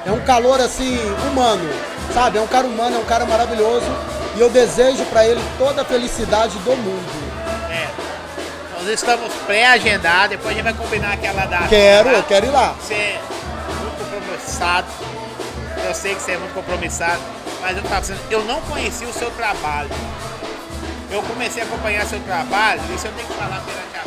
[0.05, 0.99] é um calor assim,
[1.31, 1.69] humano,
[2.13, 2.39] sabe?
[2.39, 3.87] É um cara humano, é um cara maravilhoso.
[4.37, 7.29] E eu desejo pra ele toda a felicidade do mundo.
[7.71, 7.89] É.
[8.75, 11.69] Nós estamos pré-agendados, depois a gente vai combinar aquela data.
[11.69, 12.17] Quero, tá?
[12.17, 12.75] eu quero ir lá.
[12.81, 13.21] Você é
[13.81, 14.87] muito compromissado.
[15.87, 17.21] Eu sei que você é muito compromissado.
[17.61, 19.91] Mas eu tava dizendo, eu não conhecia o seu trabalho.
[21.11, 23.98] Eu comecei a acompanhar seu trabalho, isso eu tenho que falar porque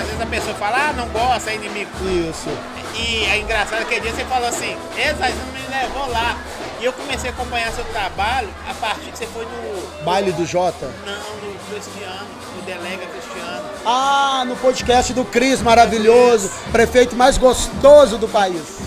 [0.00, 1.90] às vezes a pessoa fala, ah, não gosta, é inimigo.
[2.02, 2.48] Isso.
[2.94, 6.36] E é engraçado que dia você falou assim, não me levou lá.
[6.80, 10.04] E eu comecei a acompanhar seu trabalho a partir que você foi no.
[10.04, 10.90] Baile do Jota.
[11.04, 13.68] Não, no Cristiano, no Delega Cristiano.
[13.84, 18.78] Ah, no podcast do Cris, maravilhoso, prefeito mais gostoso do país.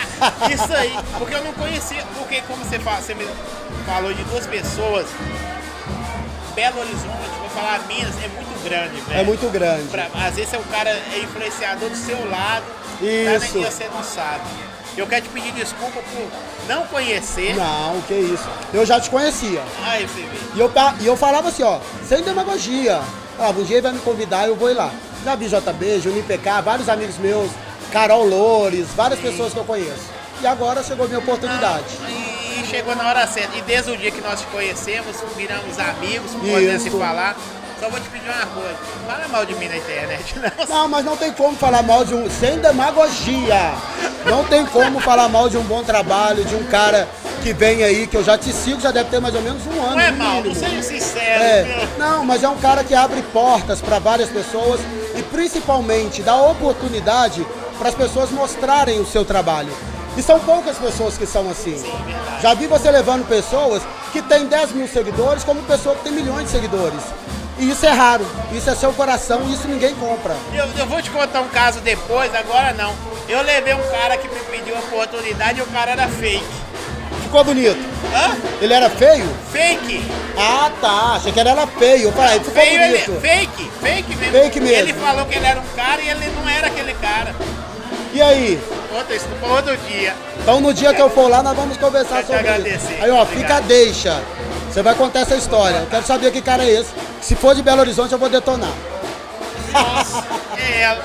[0.52, 3.26] Isso aí, porque eu não conhecia, porque como você, fala, você me
[3.86, 5.06] falou de duas pessoas,
[6.54, 9.20] Belo Horizonte, vou falar Minas, é muito grande, velho.
[9.20, 9.88] É muito grande.
[9.88, 13.58] Pra- às vezes o cara é influenciador do seu lado, tá, Isso.
[13.58, 14.42] e você não sabe.
[14.96, 16.28] Eu quero te pedir desculpa por
[16.68, 17.56] não conhecer.
[17.56, 18.48] Não, que isso.
[18.72, 19.60] Eu já te conhecia.
[19.84, 20.38] Aí você vê.
[20.54, 23.00] E eu, e eu falava assim, ó, sem demagogia.
[23.36, 24.92] Ah, um dia ele vai me convidar, eu vou ir lá.
[25.24, 27.50] Já vi JB, Juninho PK, vários amigos meus,
[27.92, 30.14] Carol Loures, várias pessoas que eu conheço.
[30.44, 31.86] E agora chegou a minha oportunidade.
[32.06, 33.56] E, e chegou na hora certa.
[33.56, 37.34] E desde o dia que nós te conhecemos, viramos amigos, podemos se falar.
[37.80, 38.76] Só vou te pedir uma coisa.
[39.06, 40.66] Fala mal de mim na internet, não.
[40.68, 42.28] Não, mas não tem como falar mal de um.
[42.28, 43.72] Sem demagogia.
[44.26, 47.08] Não tem como falar mal de um bom trabalho, de um cara
[47.42, 49.82] que vem aí, que eu já te sigo, já deve ter mais ou menos um
[49.82, 49.92] ano.
[49.92, 51.42] Não é mal, não seja sincero.
[51.42, 54.78] É, não, mas é um cara que abre portas para várias pessoas
[55.16, 57.46] e principalmente dá oportunidade
[57.78, 59.72] para as pessoas mostrarem o seu trabalho.
[60.16, 61.82] E são poucas pessoas que são assim.
[62.40, 66.44] Já vi você levando pessoas que têm 10 mil seguidores como pessoa que tem milhões
[66.44, 67.00] de seguidores.
[67.58, 70.34] E isso é raro, isso é seu coração, isso ninguém compra.
[70.52, 72.92] Eu, eu vou te contar um caso depois, agora não.
[73.28, 76.44] Eu levei um cara que me pediu oportunidade e o cara era fake.
[77.22, 77.78] Ficou bonito.
[78.14, 78.36] Hã?
[78.60, 79.26] Ele era feio?
[79.52, 80.02] Fake.
[80.36, 81.14] Ah, tá.
[81.16, 82.12] Achei que ele era feio.
[82.12, 83.20] Falei, ficou Feio, ele, bonito.
[83.20, 84.32] fake, fake mesmo.
[84.32, 84.76] Fake mesmo.
[84.76, 87.34] Ele falou que ele era um cara e ele não era aquele cara.
[88.14, 88.60] E aí?
[88.96, 90.14] Outra, isso outro dia.
[90.40, 92.76] Então no dia que eu for lá, nós vamos conversar te sobre agradecer.
[92.94, 93.02] isso.
[93.02, 93.28] Aí, ó, Obrigado.
[93.40, 94.22] fica a deixa.
[94.70, 95.78] Você vai contar essa história.
[95.78, 96.90] Eu quero saber que cara é esse.
[97.20, 98.70] Se for de Belo Horizonte, eu vou detonar.
[100.56, 100.96] É,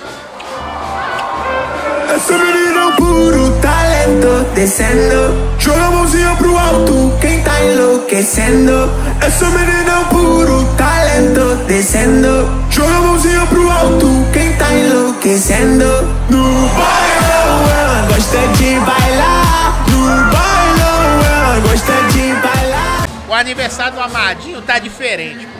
[2.15, 3.58] Essa menina é um puro
[3.89, 5.49] lento, descendo.
[5.59, 8.89] Joga a mãozinha pro alto, quem tá enlouquecendo?
[9.21, 12.49] Essa menina é um puro talento, descendo.
[12.69, 15.85] Joga a mãozinha pro alto, quem tá enlouquecendo?
[16.29, 19.85] No bailão ela gosta de bailar.
[19.89, 23.07] No bailão ela gosta de bailar.
[23.27, 25.59] O aniversário do Amadinho tá diferente, pô.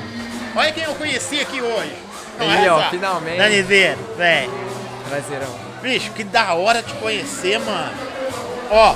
[0.60, 1.94] Olha quem eu conheci aqui hoje.
[2.40, 3.38] Não Aí, é, ó, finalmente.
[3.38, 4.52] Danizeiro, velho.
[5.08, 5.70] Prazerão.
[5.82, 7.92] Bicho, que da hora te conhecer, mano.
[8.70, 8.96] Ó,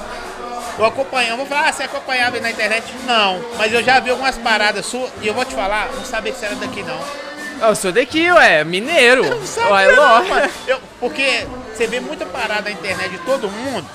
[0.77, 2.83] eu acompanho, eu vou falar, ah, você acompanhava na internet?
[3.05, 6.31] Não, mas eu já vi algumas paradas suas e eu vou te falar, não sabia
[6.31, 6.99] que você era daqui não.
[7.67, 9.23] Eu sou daqui, ué, mineiro.
[9.29, 10.49] Não sabe Ué, não, mano.
[10.67, 13.85] Eu- porque você vê muita parada na internet de todo mundo.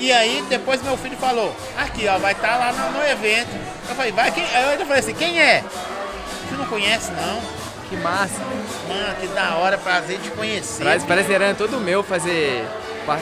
[0.00, 3.48] E aí depois meu filho falou, aqui ó, vai estar lá no, no evento.
[3.88, 4.44] Eu falei, vai quem?
[4.54, 5.62] Aí eu ainda falei assim, quem é?
[6.48, 7.40] Você não conhece não?
[7.88, 8.40] Que massa.
[8.88, 10.82] Mano, que da hora, prazer te conhecer.
[10.82, 12.64] Pra- Prazerão é todo meu fazer,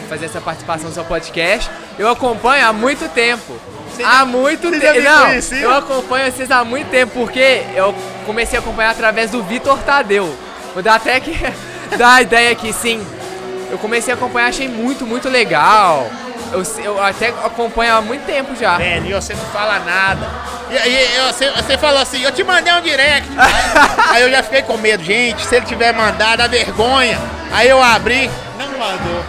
[0.09, 1.71] fazer essa participação no seu podcast.
[1.99, 3.59] Eu acompanho há muito tempo.
[3.91, 5.01] Você há já- muito tempo.
[5.01, 7.95] Não, eu acompanho vocês há muito tempo porque eu
[8.27, 10.35] comecei a acompanhar através do Vitor Tadeu.
[10.75, 11.33] Vou dar até que
[11.97, 13.05] dar a ideia aqui, sim.
[13.71, 16.09] Eu comecei a acompanhar, achei muito, muito legal.
[16.53, 18.77] Eu, eu até acompanho há muito tempo já.
[18.77, 20.29] Velho, e você não fala nada.
[20.71, 23.29] E aí você, você falou assim, eu te mandei um direct.
[24.11, 27.19] aí eu já fiquei com medo, gente, se ele tiver mandado, dá vergonha.
[27.53, 29.25] Aí eu abri, não mandou.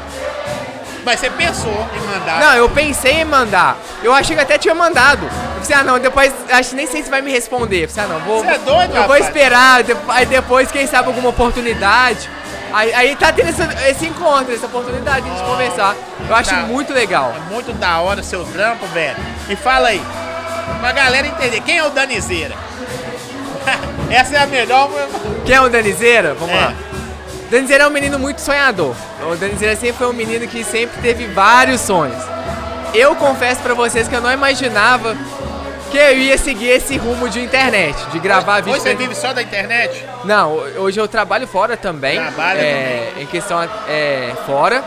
[1.08, 2.40] Mas você pensou em mandar.
[2.42, 3.78] Não, eu pensei em mandar.
[4.04, 5.24] Eu achei que até tinha mandado.
[5.56, 7.86] Eu falei, ah não, depois, acho nem sei se vai me responder.
[7.86, 8.44] Eu falei, ah não, vou.
[8.44, 9.26] Você é doido, Eu vou rapaz?
[9.26, 12.30] esperar, de- aí depois, quem sabe, alguma oportunidade.
[12.74, 15.96] Aí, aí tá tendo esse, esse encontro, essa oportunidade de gente conversar.
[16.28, 16.58] Eu acho Tá.
[16.64, 17.34] muito legal.
[17.38, 19.16] É muito da hora seu trampo, velho.
[19.48, 20.02] Me fala aí,
[20.82, 22.54] pra galera entender, quem é o Danizeira?
[24.12, 24.90] Essa é a melhor.
[25.46, 26.34] Quem é o Danizeira?
[26.34, 26.60] Vamos É.
[26.60, 26.74] lá.
[27.50, 28.96] Danizeira é um menino muito sonhador.
[29.32, 32.22] O Danizeira sempre foi um menino que sempre teve vários sonhos.
[32.94, 35.16] Eu confesso pra vocês que eu não imaginava
[35.90, 38.74] que eu ia seguir esse rumo de internet, de gravar vídeo.
[38.74, 40.06] Hoje você vive só da internet?
[40.26, 42.20] Não, hoje eu trabalho fora também.
[42.20, 44.84] Trabalha é, Em questão é, fora.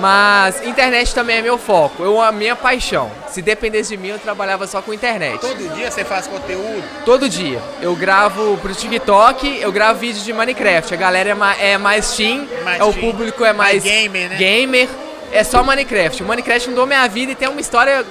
[0.00, 2.02] Mas internet também é meu foco.
[2.02, 3.10] Eu a minha paixão.
[3.28, 5.40] Se dependesse de mim, eu trabalhava só com internet.
[5.40, 6.84] Todo dia você faz conteúdo?
[7.04, 7.60] Todo dia.
[7.80, 10.92] Eu gravo pro TikTok, eu gravo vídeo de Minecraft.
[10.92, 13.84] A galera é, ma- é mais teen, Mais é, o teen, público é mais mais,
[13.84, 14.36] gamer, né?
[14.36, 14.88] gamer.
[15.32, 16.22] É só Minecraft.
[16.22, 18.04] O Minecraft mudou minha vida e tem uma história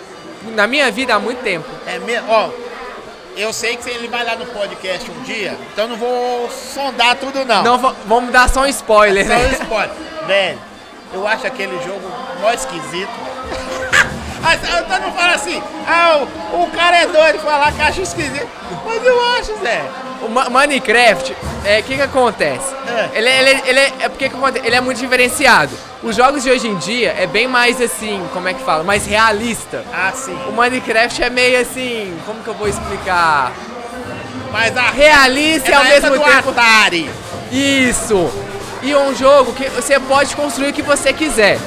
[0.53, 1.65] na minha vida há muito tempo.
[1.87, 2.29] É mesmo?
[2.29, 2.49] Ó,
[3.37, 7.43] eu sei que ele vai lá no podcast um dia, então não vou sondar tudo
[7.45, 7.63] não.
[7.63, 9.47] Não, va- vamos dar só um spoiler, Só né?
[9.47, 9.91] um spoiler.
[10.27, 10.59] Velho,
[11.15, 12.01] eu acho aquele jogo
[12.41, 13.09] mó esquisito.
[14.83, 18.47] Então não fala assim, ah, o, o cara é doido falar que acha esquisito.
[18.85, 19.81] Mas eu acho, Zé.
[20.21, 21.35] O Ma- Minecraft,
[21.65, 22.73] é, o que que acontece?
[22.87, 23.17] É.
[23.17, 24.65] Ele, é- ele, é- ele é, é porque acontece?
[24.65, 25.71] Ele é muito diferenciado.
[26.03, 28.83] Os jogos de hoje em dia é bem mais assim, como é que fala?
[28.83, 29.83] Mais realista.
[29.91, 30.37] Ah, sim.
[30.47, 33.51] O Minecraft é meio assim, como que eu vou explicar?
[34.51, 36.49] Mas a Realista é ao mesmo do tempo.
[36.51, 37.09] Atari.
[37.51, 38.31] Isso!
[38.85, 41.57] E é um jogo que você pode construir o que você quiser.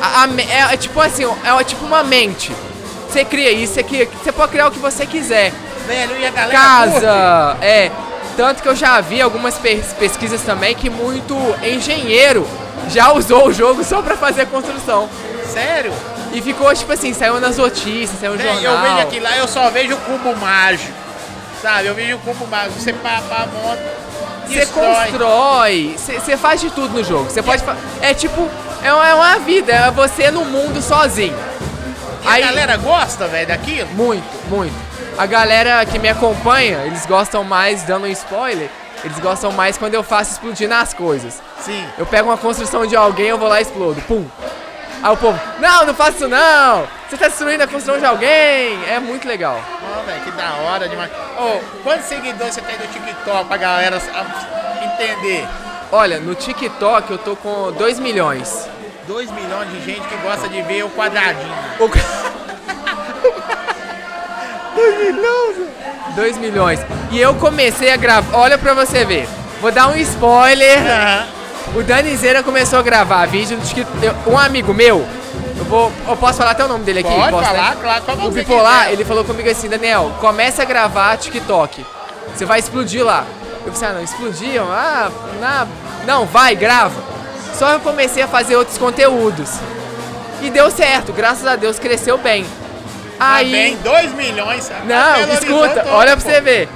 [0.00, 0.28] A- a
[0.70, 2.52] é, é tipo assim, é tipo uma mente.
[3.10, 5.52] Você cria isso, você, cria, você pode criar o que você quiser.
[5.86, 7.90] Velho, e a galera Casa, é.
[8.36, 12.46] Tanto que eu já vi algumas pes- pesquisas também que muito engenheiro
[12.90, 15.08] já usou o jogo só pra fazer a construção.
[15.08, 15.48] curte?
[15.52, 15.92] Sério?
[16.32, 18.62] E ficou tipo assim, saiu nas notícias, saiu no jornal.
[18.62, 20.92] eu vejo aqui lá, eu só vejo o cubo mágico.
[21.62, 22.78] Sabe, eu vejo o cubo mágico.
[22.78, 23.82] Você pá, pá, monta.
[24.48, 27.30] Você constrói, você faz de tudo no jogo.
[27.30, 27.62] Você pode
[28.00, 28.48] É tipo,
[28.82, 31.36] é uma, é uma vida, é você no mundo sozinho.
[32.24, 33.88] E a galera gosta, velho, daquilo?
[33.90, 34.74] Muito, muito.
[35.16, 38.70] A galera que me acompanha, eles gostam mais, dando um spoiler,
[39.04, 41.40] eles gostam mais quando eu faço explodir nas coisas.
[41.60, 41.84] Sim.
[41.96, 44.00] Eu pego uma construção de alguém, eu vou lá e explodo.
[44.02, 44.26] Pum.
[45.02, 46.86] Aí o povo, não, não faça isso não!
[47.08, 48.78] Você tá destruindo a construção de alguém!
[48.88, 49.60] É muito legal.
[49.82, 51.10] Ó, velho, que da hora demais.
[51.38, 54.02] Ô, quantos seguidores você tem no TikTok pra galera
[54.82, 55.46] entender?
[55.92, 58.68] Olha, no TikTok eu tô com 2 milhões.
[59.06, 61.54] 2 milhões de gente que gosta de ver o quadradinho.
[61.78, 61.90] 2
[64.98, 65.68] milhões?
[66.14, 66.80] 2 milhões.
[67.10, 68.36] E eu comecei a gravar.
[68.36, 69.28] Olha pra você ver.
[69.60, 70.78] Vou dar um spoiler.
[71.74, 74.04] O Danizeira começou a gravar vídeo no TikTok.
[74.04, 75.06] eu- Um amigo meu.
[75.56, 75.92] Eu vou.
[76.08, 77.08] Eu posso falar até o nome dele aqui?
[77.10, 77.76] Pode Posso, falar, né?
[77.80, 78.92] claro, como O Bipolar, quiser.
[78.92, 81.84] ele falou comigo assim, Daniel, começa a gravar TikTok.
[82.34, 83.24] Você vai explodir lá.
[83.66, 84.60] Eu falei, ah, não, explodir?
[84.62, 85.10] Ah,
[85.40, 85.66] na-
[86.06, 86.94] não, vai, grava.
[87.54, 89.50] Só eu comecei a fazer outros conteúdos.
[90.40, 92.46] E deu certo, graças a Deus cresceu bem.
[93.18, 93.46] Aí.
[93.46, 94.70] Também, 2 milhões.
[94.84, 96.30] Não, escuta, olha pra pô.
[96.30, 96.68] você ver.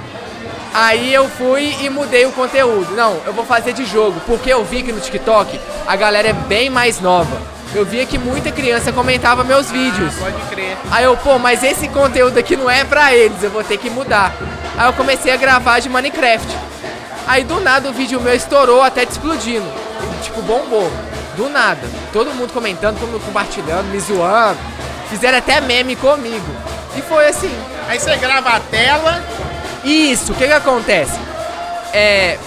[0.73, 2.95] Aí eu fui e mudei o conteúdo.
[2.95, 6.33] Não, eu vou fazer de jogo, porque eu vi que no TikTok a galera é
[6.33, 7.53] bem mais nova.
[7.75, 10.13] Eu via que muita criança comentava meus vídeos.
[10.15, 10.77] Pode crer.
[10.91, 13.89] Aí eu, pô, mas esse conteúdo aqui não é pra eles, eu vou ter que
[13.89, 14.33] mudar.
[14.77, 16.47] Aí eu comecei a gravar de Minecraft.
[17.27, 19.65] Aí do nada o vídeo meu estourou até te explodindo.
[20.23, 20.91] Tipo, bombou.
[21.35, 21.81] Do nada.
[22.11, 24.59] Todo mundo comentando, todo mundo compartilhando, me zoando.
[25.09, 26.45] Fizeram até meme comigo.
[26.95, 27.51] E foi assim.
[27.87, 29.23] Aí você grava a tela.
[29.83, 31.19] Isso, o que que acontece?
[31.93, 32.37] É,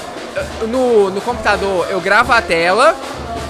[0.69, 2.95] no, no computador eu gravo a tela,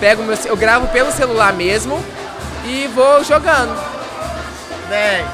[0.00, 2.02] pego meu, eu gravo pelo celular mesmo
[2.64, 3.76] e vou jogando.
[4.88, 5.24] Véi.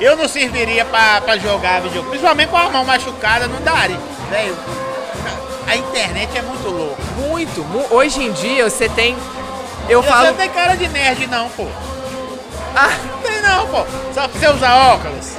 [0.00, 2.08] Eu não serviria pra, pra jogar videogame.
[2.10, 3.98] Principalmente com a mão machucada, não daria.
[4.30, 4.56] Velho,
[5.66, 7.02] a internet é muito louca.
[7.16, 9.16] Muito, mu- hoje em dia você tem.
[9.88, 10.22] Eu E falo.
[10.26, 11.66] Você não tem cara de nerd, não, pô.
[12.74, 13.84] Ah, Não tem, não, pô.
[14.12, 15.32] Só pra você usar óculos.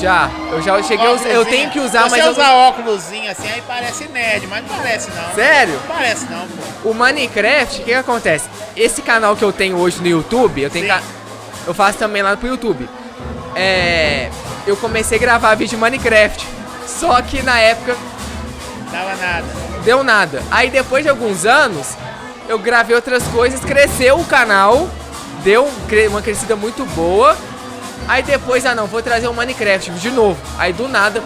[0.00, 2.32] Já, eu já cheguei a usar, Eu tenho que usar, Se mas você eu.
[2.32, 5.34] usar óculosinho assim, aí parece nerd, mas não parece, não.
[5.34, 5.74] Sério?
[5.88, 6.90] Não parece, não, pô.
[6.90, 8.48] O Minecraft, o que, que acontece?
[8.76, 11.02] Esse canal que eu tenho hoje no YouTube, eu tenho ca-
[11.66, 12.88] eu faço também lá pro YouTube.
[13.54, 14.30] É,
[14.66, 16.46] eu comecei a gravar vídeo de Minecraft.
[16.86, 17.96] Só que na época
[18.90, 19.44] Dava nada.
[19.84, 20.42] deu nada.
[20.50, 21.88] Aí depois de alguns anos,
[22.48, 24.88] eu gravei outras coisas, cresceu o canal,
[25.42, 27.36] deu um uma crescida muito boa.
[28.06, 30.40] Aí depois, ah não, vou trazer o Minecraft de novo.
[30.58, 31.22] Aí do nada.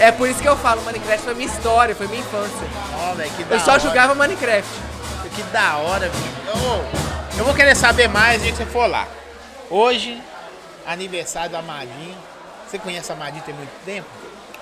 [0.00, 2.66] É por isso que eu falo, Minecraft foi minha história, foi minha infância.
[3.16, 3.80] Velho, que da Eu só hora.
[3.80, 4.68] jogava Minecraft.
[5.34, 6.58] Que da hora, bicho.
[6.58, 9.06] Ô, eu vou querer saber mais dia que você for lá.
[9.70, 10.20] Hoje,
[10.86, 12.16] aniversário do Amadinho.
[12.68, 14.06] Você conhece o Amadinho tem muito tempo?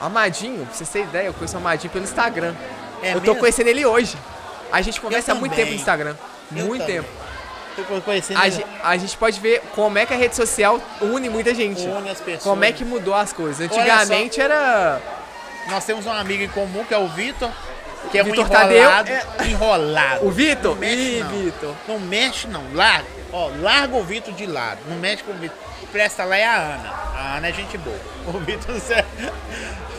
[0.01, 2.55] Amadinho, pra você ter ideia, eu conheço o Amadinho pelo Instagram.
[3.03, 3.37] É eu tô mesmo?
[3.37, 4.17] conhecendo ele hoje.
[4.71, 6.15] A gente conversa há muito tempo no Instagram.
[6.55, 6.97] Eu muito também.
[6.97, 7.09] tempo.
[8.37, 11.83] A, ge- a gente pode ver como é que a rede social une muita gente.
[11.83, 12.43] Une as pessoas.
[12.43, 13.61] Como é que mudou as coisas.
[13.67, 15.01] Antigamente era.
[15.69, 17.51] Nós temos um amigo em comum que é o Vitor.
[18.11, 19.11] Que é Vitor um enrolado.
[19.11, 20.27] é- Enrolado.
[20.27, 20.73] O Vitor?
[20.75, 21.29] Não mexe, Ih, não.
[21.31, 21.75] Vitor.
[21.87, 22.65] Não mexe, não.
[22.75, 23.07] Larga.
[23.33, 24.79] Ó, larga o Vitor de lado.
[24.89, 25.57] Não mexe com o Vitor.
[25.93, 26.91] Presta lá é a Ana.
[27.15, 27.99] A Ana é gente boa.
[28.27, 29.31] O Vitor serve.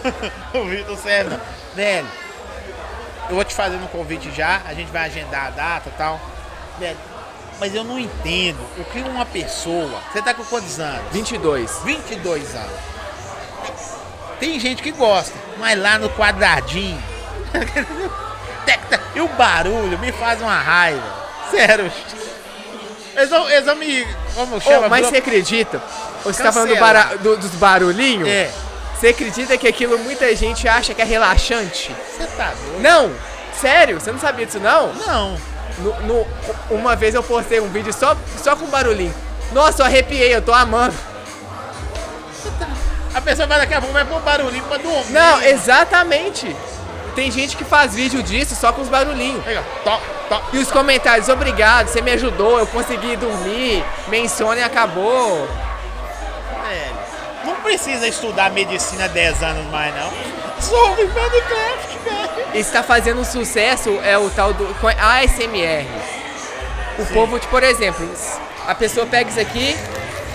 [0.54, 1.38] o Vitor serve.
[1.76, 2.08] Velho,
[3.30, 4.62] eu vou te fazer um convite já.
[4.68, 6.20] A gente vai agendar a data e tal.
[6.80, 6.98] Velho,
[7.62, 10.02] mas eu não entendo o que uma pessoa.
[10.12, 11.04] Você tá com quantos anos?
[11.12, 11.72] 22.
[11.86, 12.72] 22 anos.
[14.40, 17.02] Tem gente que gosta, mas lá no quadradinho.
[19.14, 21.04] E o barulho me faz uma raiva.
[21.50, 21.92] Sério.
[23.16, 24.08] Eles vão, eles vão me.
[24.34, 24.88] Como chama?
[24.88, 25.82] Ô, mas você acredita?
[26.24, 28.28] Você tá falando do bara- do- dos barulhinhos?
[28.30, 28.50] É.
[28.96, 31.94] Você acredita que aquilo muita gente acha que é relaxante?
[32.18, 32.80] Você tá doido?
[32.82, 33.12] Não!
[33.60, 34.00] Sério?
[34.00, 34.94] Você não sabia disso não?
[34.94, 35.38] Não.
[35.82, 36.28] No- no-
[36.70, 39.14] uma vez eu postei um vídeo só, só com barulhinho.
[39.52, 40.96] Nossa, eu arrepiei, eu tô amando.
[43.14, 45.12] A pessoa vai daqui a pouco vai pôr barulhinho pra dormir.
[45.12, 46.56] Não, exatamente.
[47.14, 49.46] Tem gente que faz vídeo disso só com os barulhinhos.
[50.54, 55.46] E os comentários, obrigado, você me ajudou, eu consegui dormir, menciona e acabou.
[56.66, 56.96] Velho,
[57.44, 60.10] não precisa estudar medicina 10 anos mais, não.
[60.62, 62.48] Sobre Minecraft, velho.
[62.54, 64.66] Esse tá fazendo um sucesso é o tal do
[65.00, 65.86] ASMR.
[67.00, 68.08] O povo, tipo, por exemplo,
[68.68, 69.76] a pessoa pega isso aqui,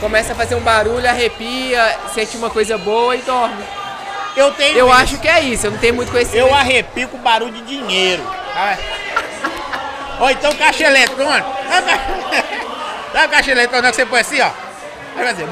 [0.01, 3.62] começa a fazer um barulho, arrepia, sente uma coisa boa e dorme.
[4.37, 4.97] Eu tenho Eu isso.
[4.97, 6.47] acho que é isso, eu não tenho muito conhecimento.
[6.47, 8.22] Eu arrepio com barulho de dinheiro.
[8.59, 8.74] Ah.
[10.18, 11.47] Ou então caixa eletrônico.
[11.68, 11.91] Sabe
[13.12, 14.47] Sabe caixa eletrônico que você põe assim, ó?
[15.14, 15.45] Aí vai fazer.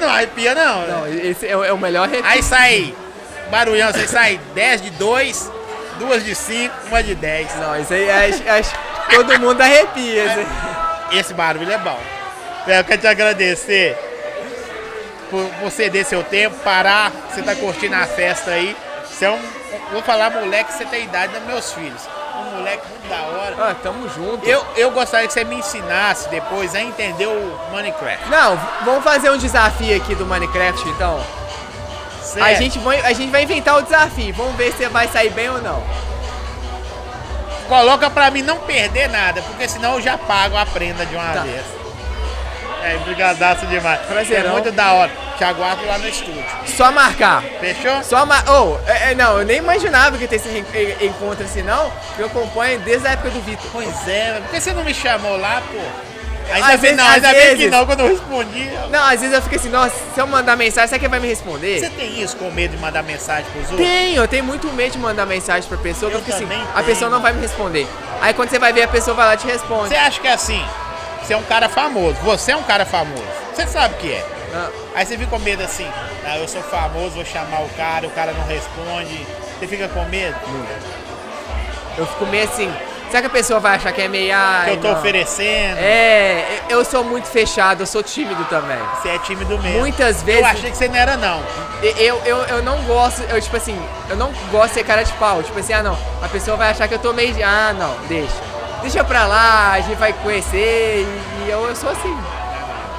[0.00, 0.86] Não arrepia, não?
[0.86, 2.26] Não, esse é, o- é o melhor arrepio.
[2.30, 2.94] Aí sai
[3.50, 5.50] barulhão, você sai 10 de 2,
[5.98, 7.54] duas de 5, uma de 10.
[7.56, 8.70] Não, isso aí acho, acho
[9.14, 10.24] todo mundo arrepia.
[11.10, 11.18] aí.
[11.18, 11.98] Esse barulho é bom.
[12.66, 13.96] Eu quero te agradecer
[15.30, 18.76] por você ceder seu tempo, parar, você tá curtindo a festa aí.
[19.08, 19.40] Você é um.
[19.92, 22.02] Vou falar moleque, você tem idade dos meus filhos.
[22.50, 23.56] Um moleque muito da hora.
[23.70, 24.46] Ah, tamo junto.
[24.48, 28.28] Eu, eu gostaria que você me ensinasse depois a entender o Minecraft.
[28.28, 31.20] Não, vamos fazer um desafio aqui do Minecraft então.
[32.40, 35.48] A gente, vai, a gente vai inventar o desafio, vamos ver se vai sair bem
[35.50, 35.82] ou não.
[37.68, 41.32] Coloca pra mim não perder nada, porque senão eu já pago a prenda de uma
[41.32, 41.40] Tá.
[41.40, 41.64] vez.
[42.82, 44.00] É, brigadaço demais.
[44.06, 44.50] Prazerão.
[44.50, 45.10] É muito da hora.
[45.40, 46.44] Te aguardo lá no estúdio.
[46.66, 47.42] Só marcar.
[47.60, 48.04] Fechou?
[48.04, 48.44] Só mar...
[48.46, 50.64] Oh, é, é, não, eu nem imaginava que ter esse
[51.00, 51.90] encontro assim, não.
[52.18, 53.64] Eu acompanho desde a época do Vitor.
[53.72, 55.78] Pois é, por que você não me chamou lá, pô?
[56.52, 58.68] Ainda Às bem, vezes- não, às ainda bem que vezes- não, quando eu respondi.
[58.70, 61.20] eu- Não, às vezes eu fico assim, nossa, se eu mandar mensagem, será que vai
[61.20, 61.80] me responder?
[61.80, 63.78] Você tem isso com medo de mandar mensagem pros outros?
[63.88, 66.74] Tenho, eu tenho muito medo de mandar mensagem pra pessoa, Eu porque assim, também a
[66.74, 66.84] tenho.
[66.84, 67.86] pessoa não vai me responder.
[68.20, 69.88] Aí quando você vai ver, a pessoa vai lá e te responde.
[69.88, 70.62] Você acha que é assim?
[71.22, 73.24] Você é um cara famoso, você é um cara famoso.
[73.54, 74.24] Você sabe o que é.
[74.94, 75.86] Aí você fica com medo assim,
[76.24, 79.26] ah, eu sou famoso, vou chamar o cara, o cara não responde.
[79.58, 80.36] Você fica com medo?
[81.98, 82.72] eu fico meio assim,
[83.08, 84.34] será que a pessoa vai achar que é meio.
[84.64, 84.98] que eu tô não.
[84.98, 85.78] oferecendo.
[85.78, 88.78] É, eu sou muito fechado, eu sou tímido também.
[88.94, 89.78] Você é tímido mesmo.
[89.78, 90.40] Muitas vezes.
[90.40, 91.42] Eu achei que você não era, não.
[91.82, 93.78] Eu, eu, eu não gosto, eu tipo assim,
[94.08, 95.42] eu não gosto de ser cara de pau.
[95.42, 97.34] Tipo assim, ah não, a pessoa vai achar que eu tô meio.
[97.44, 98.50] Ah não, deixa.
[98.82, 102.16] Deixa pra lá, a gente vai conhecer e, e eu, eu sou assim.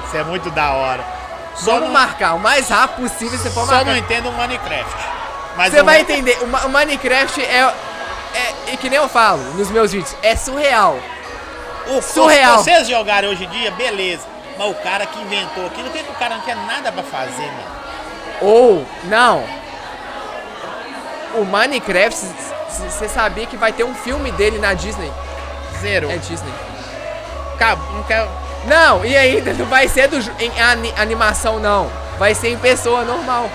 [0.06, 1.11] Você é muito da hora.
[1.54, 3.38] Só Vamos não- marcar o mais rápido possível.
[3.38, 3.90] Você pode Só marcar.
[3.90, 4.96] não entendo o Minecraft.
[5.56, 6.38] Mas Você vai entender.
[6.42, 7.72] O, Ma- o Minecraft é,
[8.34, 8.54] é.
[8.72, 10.16] E que nem eu falo nos meus vídeos.
[10.22, 10.98] É surreal.
[11.88, 12.58] O Surreal.
[12.58, 14.22] Se vocês jogarem hoje em dia, beleza.
[14.56, 17.42] Mas o cara que inventou aquilo, por que o cara não tinha nada pra fazer,
[17.46, 17.82] mano?
[18.40, 19.44] Ou, não.
[21.34, 22.26] O Minecraft,
[22.68, 25.10] você sabia que vai ter um filme dele na Disney?
[25.80, 26.10] Zero.
[26.10, 26.52] É Disney.
[27.54, 28.28] Acabou, não quero.
[28.66, 31.90] Não, e ainda não vai ser do, em ani- animação, não.
[32.18, 33.50] Vai ser em pessoa normal.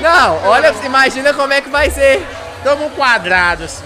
[0.00, 2.26] Não, olha, imagina como é que vai ser.
[2.62, 3.82] Toma um quadrado assim.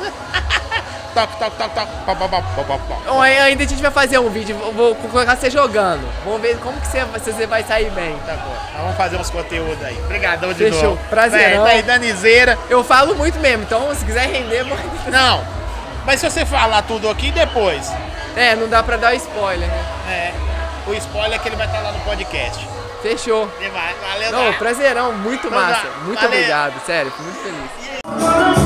[1.14, 1.34] toque.
[1.38, 2.94] Pó, pó, pó, pó, pó, pó.
[3.06, 6.08] Bom, aí ainda a gente vai fazer um vídeo, vou- colocar você jogando.
[6.24, 8.16] Vamos ver como que você, você vai sair bem.
[8.26, 8.54] Tá bom.
[8.72, 9.98] Nós vamos fazer uns conteúdos aí.
[10.04, 10.82] Obrigadão de Fechou.
[10.90, 11.00] novo.
[11.10, 11.64] Prazerão.
[11.64, 12.58] Véi, tá aí, Danizeira.
[12.70, 14.82] Eu falo muito mesmo, então se quiser render, manda.
[15.08, 15.44] Não.
[16.06, 17.92] Mas se você falar tudo aqui depois.
[18.36, 19.84] É, não dá pra dar spoiler, né?
[20.08, 20.32] É.
[20.90, 22.66] O spoiler é que ele vai estar lá no podcast.
[23.02, 23.48] Fechou.
[24.00, 25.86] Valeu, Não, prazerão, muito Então massa.
[26.04, 26.28] Muito valeu.
[26.38, 27.70] obrigado, sério, fico muito feliz.
[28.04, 28.57] Véi.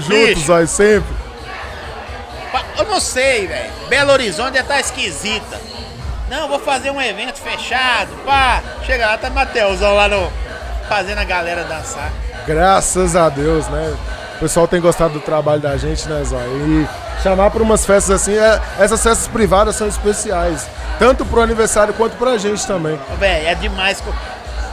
[0.00, 0.46] Tamo junto, Bicho.
[0.46, 1.14] Zói, sempre.
[2.78, 3.70] Eu não sei, velho.
[3.88, 5.58] Belo Horizonte já tá esquisita.
[6.28, 8.62] Não, vou fazer um evento fechado, pá.
[8.84, 10.30] Chega lá, tá Mateusão lá no.
[10.88, 12.10] Fazendo a galera dançar.
[12.46, 13.96] Graças a Deus, né?
[14.36, 16.44] O pessoal tem gostado do trabalho da gente, né, Zói?
[16.46, 16.86] E
[17.22, 20.66] chamar para umas festas assim, é- essas festas privadas são especiais.
[20.98, 22.98] Tanto pro aniversário quanto pra gente também.
[23.18, 24.02] Véi, é demais.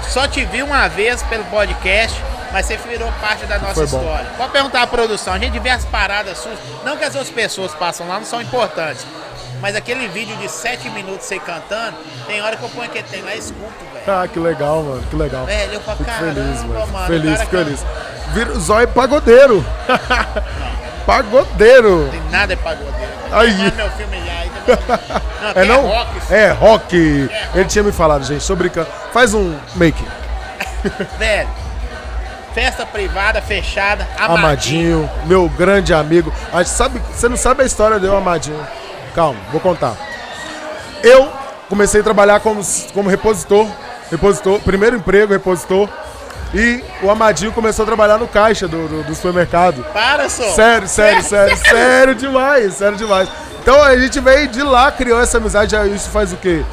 [0.07, 2.21] Só te vi uma vez pelo podcast,
[2.53, 3.99] mas você virou parte da nossa Foi bom.
[3.99, 4.25] história.
[4.37, 5.33] Pode perguntar à produção.
[5.33, 6.57] A gente vê as paradas suas.
[6.85, 9.05] Não que as outras pessoas passam lá, não são importantes.
[9.59, 11.95] Mas aquele vídeo de 7 minutos você cantando,
[12.27, 14.03] tem hora que eu ponho que tem lá e escuto, velho.
[14.21, 15.45] Ah, que legal, mano, que legal.
[15.45, 16.87] Velho, eu falo, Fico caramba, feliz, mano.
[16.87, 17.85] Mano, feliz, cara fico que- feliz.
[18.33, 19.65] Vira o Zói pagodeiro.
[21.05, 22.09] pagodeiro.
[22.11, 23.11] Tem nada é pagodeiro.
[23.31, 23.49] Aí.
[23.49, 23.71] Aí.
[23.71, 24.43] meu filme já.
[25.53, 25.81] Não, É não?
[25.87, 26.09] rock.
[26.33, 27.29] É rock.
[27.55, 28.87] Ele tinha me falado, gente, brincando.
[29.11, 30.03] Faz um make.
[31.17, 31.49] Velho,
[32.53, 34.37] festa privada, fechada, amadinho.
[34.37, 36.33] Amadinho, meu grande amigo.
[36.51, 38.65] A gente sabe, você não sabe a história do Amadinho.
[39.15, 39.95] Calma, vou contar.
[41.03, 41.31] Eu
[41.67, 42.61] comecei a trabalhar como,
[42.93, 43.67] como repositor,
[44.09, 45.89] repositor, primeiro emprego, repositor.
[46.53, 49.83] E o Amadinho começou a trabalhar no caixa do, do, do supermercado.
[49.91, 50.43] Para, só.
[50.51, 53.27] Sério, sério, sério, sério demais, sério demais.
[53.61, 56.63] Então a gente veio de lá, criou essa amizade, já isso faz o quê?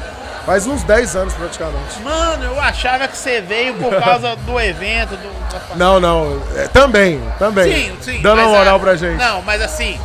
[0.45, 1.99] Faz uns 10 anos praticamente.
[2.01, 5.15] Mano, eu achava que você veio por causa do evento.
[5.15, 5.77] Do...
[5.77, 7.73] Não, não, é, também, também.
[7.91, 8.21] Sim, sim.
[8.21, 9.17] Dando uma mas moral a- pra gente.
[9.17, 9.99] Não, mas assim,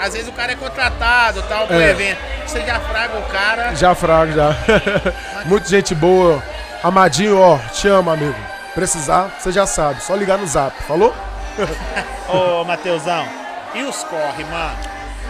[0.00, 1.90] às vezes o cara é contratado tal pro É.
[1.90, 2.18] evento.
[2.46, 3.74] Você já fraga o cara.
[3.74, 4.56] Já frago, já.
[5.46, 6.42] Muita gente boa.
[6.82, 8.34] Amadinho, ó, te amo, amigo.
[8.74, 10.02] Precisar, você já sabe.
[10.02, 11.14] Só ligar no zap, falou?
[12.28, 13.26] Ô, Mateusão,
[13.74, 14.76] e os corre, mano?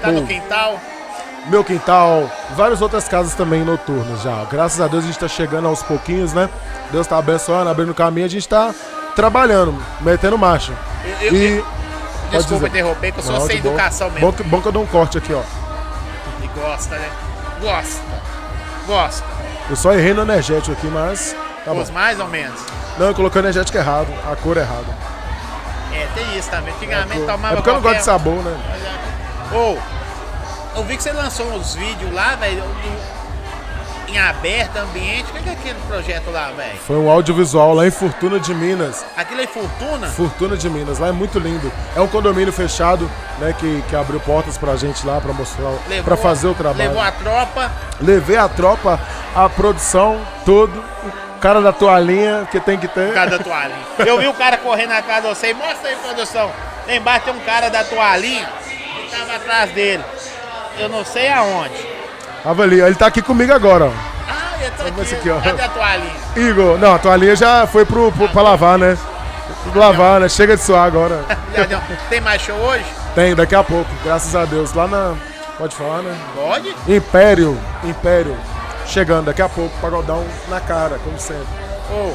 [0.00, 0.26] Tá no Pô.
[0.26, 0.80] quintal?
[1.46, 4.44] Meu quintal, várias outras casas também noturnas já.
[4.50, 6.48] Graças a Deus a gente tá chegando aos pouquinhos, né?
[6.90, 8.74] Deus tá abençoando, abrindo caminho, a gente tá
[9.14, 10.72] trabalhando, metendo marcha.
[11.20, 11.56] Eu- eu- e.
[11.58, 11.66] eu-
[12.30, 14.26] Desculpa interromper, que eu sou Não, sem educação mesmo.
[14.26, 15.42] Bom que, bom que eu dou um corte aqui, ó.
[16.42, 17.08] E gosta, né?
[17.60, 18.00] Gosta.
[18.86, 19.24] Gosta.
[19.68, 21.36] Eu só errei no energético aqui, mas.
[21.64, 22.58] Tá mais ou menos.
[22.98, 24.86] Não, eu coloquei o energético errado, a cor errada.
[25.92, 26.74] É, tem isso também.
[26.74, 28.56] Antigamente É tomava porque eu não gosto de sabor, né?
[29.52, 29.76] Ô,
[30.76, 32.62] eu vi que você lançou uns vídeos lá, velho,
[34.08, 35.24] em- aberto, ambiente.
[35.30, 36.78] O que é aquele projeto lá, velho?
[36.86, 39.04] Foi um audiovisual lá em Fortuna de Minas.
[39.16, 40.06] Aquilo é Fortuna?
[40.06, 41.72] Fortuna de Minas, lá é muito lindo.
[41.96, 43.10] É um condomínio fechado,
[43.40, 46.90] né, que, que abriu portas pra gente lá pra mostrar, Levou- pra fazer o trabalho.
[46.90, 47.72] Levou a tropa.
[48.00, 49.00] Levei a tropa,
[49.34, 50.78] a produção, todo.
[51.36, 53.12] O cara da toalhinha que tem que ter.
[53.12, 53.78] Cada toalhinha.
[53.98, 55.52] Eu vi o cara correndo na casa de você.
[55.52, 56.52] Mostra aí, produção.
[56.86, 60.04] Lá embaixo tem um cara da toalhinha que tava atrás dele.
[60.78, 61.86] Eu não sei aonde.
[62.42, 63.90] Tava ali, ó, ele tá aqui comigo agora, ó.
[64.28, 65.30] Ah, ver esse aqui.
[65.30, 65.40] aqui, ó.
[65.40, 66.12] Cadê a toalhinha?
[66.36, 68.98] Igor, não, a toalhinha já foi pro, pro, pra lavar, né?
[69.74, 70.28] Lavar, né?
[70.28, 71.24] Chega de suar agora.
[72.10, 72.84] Tem mais show hoje?
[73.14, 74.72] Tem, daqui a pouco, graças a Deus.
[74.72, 75.14] Lá na.
[75.56, 76.16] Pode falar, né?
[76.34, 76.74] Pode?
[76.88, 78.36] Império, Império.
[78.86, 81.46] Chegando daqui a pouco, pagodão na cara, como sempre.
[81.90, 82.12] Ô,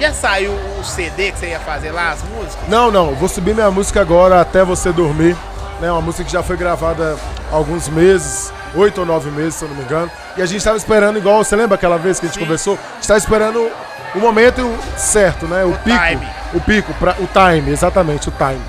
[0.00, 2.68] Já saiu o CD que você ia fazer lá, as músicas?
[2.68, 5.36] Não, não, vou subir minha música agora até você dormir.
[5.80, 7.16] Né, uma música que já foi gravada
[7.52, 10.10] há alguns meses, oito ou nove meses, se eu não me engano.
[10.36, 12.74] E a gente estava esperando, igual, você lembra aquela vez que a gente conversou?
[12.74, 13.70] A gente estava esperando
[14.14, 14.62] o momento
[14.96, 15.64] certo, né?
[15.64, 15.96] O, pico.
[16.06, 16.28] time.
[16.54, 18.60] O pico, pra, o time, exatamente, o time.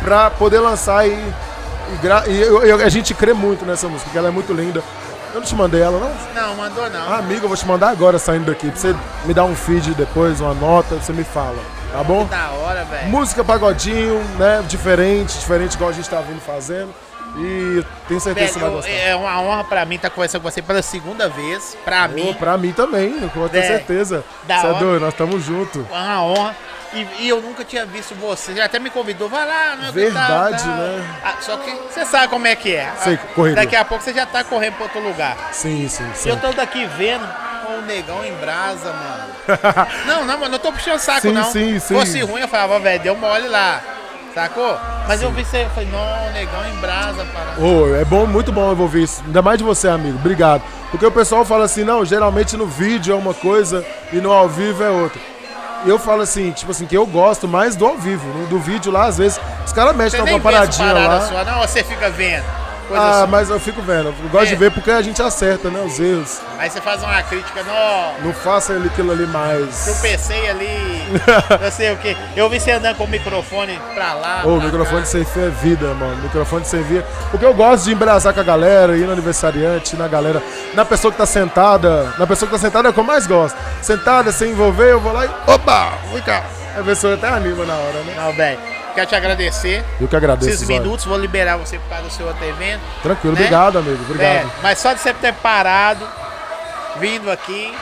[0.00, 1.10] Pra poder lançar e.
[1.10, 4.82] E, e eu- a gente crê muito nessa música, porque ela é muito linda.
[5.34, 6.42] Eu não te mandei ela, não?
[6.42, 7.12] Não, mandou não.
[7.12, 8.70] Ah, amigo, eu vou te mandar agora saindo daqui.
[8.70, 11.58] Pra você me dar um feed depois, uma nota, você me fala.
[11.92, 12.24] Tá bom?
[12.24, 13.08] Que da hora, velho.
[13.08, 14.62] Música pagodinho, né?
[14.68, 16.92] Diferente, diferente igual a gente tá vindo fazendo.
[17.36, 18.90] E tenho certeza que você vai gostar.
[18.90, 21.76] é uma honra pra mim estar conversando com você pela segunda vez.
[21.84, 24.24] Pra mim, pra mim também, eu vou ter É, certeza.
[24.44, 25.84] da Você é doido, nós estamos juntos.
[25.90, 26.56] é uma honra.
[26.92, 28.54] E, e eu nunca tinha visto você.
[28.54, 29.90] Você até me convidou, vai lá, né?
[29.92, 30.76] Verdade, tal, tal.
[30.76, 31.18] né?
[31.22, 32.90] Ah, só que você sabe como é que é.
[33.02, 33.56] Sei, Ah, correria.
[33.56, 35.36] Daqui a pouco você já tá correndo pra outro lugar.
[35.52, 36.28] Sim, sim, E sim.
[36.30, 37.26] eu tô daqui vendo
[37.76, 39.86] o negão em brasa, mano.
[40.06, 41.44] não, não, mano, não tô puxando saco, Sim, não.
[41.52, 41.94] sim, sim.
[41.94, 43.80] Fosse ruim, eu falava, velho, deu mole lá.
[44.34, 44.78] Sacou?
[45.06, 47.60] Mas eu vi você, eu falei, não, negão em brasa, para.
[47.62, 49.22] Ô, é bom, muito bom eu ouvir isso.
[49.26, 50.16] Ainda mais de você, amigo.
[50.18, 50.62] Obrigado.
[50.90, 54.48] Porque o pessoal fala assim, não, geralmente no vídeo é uma coisa e no ao
[54.48, 55.20] vivo é outra.
[55.86, 58.26] Eu falo assim, tipo assim, que eu gosto mais do ao vivo.
[58.28, 61.20] No, do vídeo lá, às vezes, os caras Você mexem numa essa paradinha lá.
[61.26, 62.44] sua, não, você fica vendo.
[62.88, 63.30] Coisa Ah, assim.
[63.30, 64.06] mas eu fico vendo.
[64.08, 64.50] Eu gosto É.
[64.50, 65.80] de ver porque a gente acerta, né?
[65.84, 66.40] Os erros.
[66.58, 69.84] Aí você faz uma crítica, não, Não faça aquilo ali mais.
[69.84, 71.02] tropecei ali,
[71.60, 72.16] não sei o que.
[72.34, 74.42] Eu vi você andando com o microfone pra lá.
[74.44, 75.06] Ô, o microfone cá.
[75.06, 76.14] sem fio é vida, mano.
[76.14, 77.04] O microfone sem fio.
[77.30, 80.42] Porque eu gosto de embrasar com a galera, ir no aniversariante, na galera.
[80.74, 82.14] Na pessoa que tá sentada.
[82.18, 83.56] Na pessoa que tá sentada é o que eu mais gosto.
[83.82, 85.30] Sentada, sem envolver, eu vou lá e.
[85.46, 85.92] Opa!
[86.12, 86.42] Vem cá.
[86.78, 88.14] A pessoa até anima na hora, né?
[88.16, 88.58] Não, velho,
[88.98, 89.84] quero te agradecer.
[90.00, 90.50] Eu que agradeço.
[90.50, 92.80] Esses minutos, vou liberar você por causa do seu outro evento.
[93.02, 93.42] Tranquilo, né?
[93.42, 94.02] obrigado, amigo.
[94.02, 94.34] Obrigado.
[94.34, 96.04] É, mas só de você ter parado,
[96.98, 97.72] vindo aqui,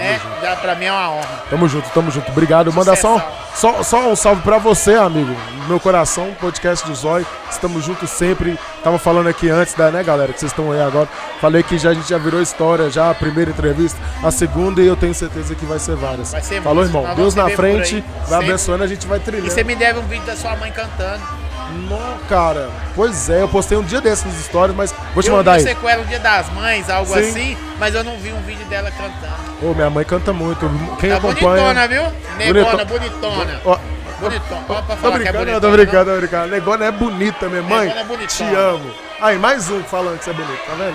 [0.00, 0.20] né?
[0.42, 1.42] Já pra mim é uma honra.
[1.48, 2.30] Tamo junto, tamo junto.
[2.30, 2.72] Obrigado.
[2.72, 3.22] Mandar só, um-
[3.54, 5.34] só, só um salve pra você, amigo.
[5.68, 7.24] Meu coração, podcast do Zói.
[7.50, 8.58] Estamos juntos sempre.
[8.82, 11.08] Tava falando aqui antes, da, né, galera, que vocês estão aí agora.
[11.40, 14.86] Falei que já, a gente já virou história, já a primeira entrevista, a segunda, e
[14.86, 16.32] eu tenho certeza que vai ser várias.
[16.32, 16.90] Vai ser Falou, muitas.
[16.94, 17.06] irmão?
[17.08, 18.46] Nós Deus na frente, vai Sempre.
[18.46, 19.46] abençoando, a gente vai trilhando.
[19.46, 21.39] E você me deve um vídeo da sua mãe cantando.
[21.88, 22.68] Não, cara.
[22.94, 25.58] Pois é, eu postei um dia desses nos stories, mas vou te eu mandar vi
[25.58, 25.62] aí.
[25.64, 27.20] você com ela no dia das mães, algo Sim.
[27.20, 29.70] assim, mas eu não vi um vídeo dela cantando.
[29.70, 30.68] Ô, minha mãe canta muito.
[30.98, 31.74] Quem tá acompanha.
[31.74, 32.02] bonitona, viu?
[32.36, 32.84] Negona, Bonitona.
[32.84, 33.60] bonitona.
[33.64, 33.78] Ó,
[34.20, 34.60] Bonitona.
[34.68, 35.60] Ó, pra falar que é brincando, bonitona.
[35.60, 36.46] tô brincando, tô brincando.
[36.48, 37.86] Negona é bonita, minha mãe.
[37.88, 38.50] Negona é bonitona.
[38.50, 38.90] Te amo.
[39.20, 40.94] Aí, mais um falando que você é bonito, tá vendo?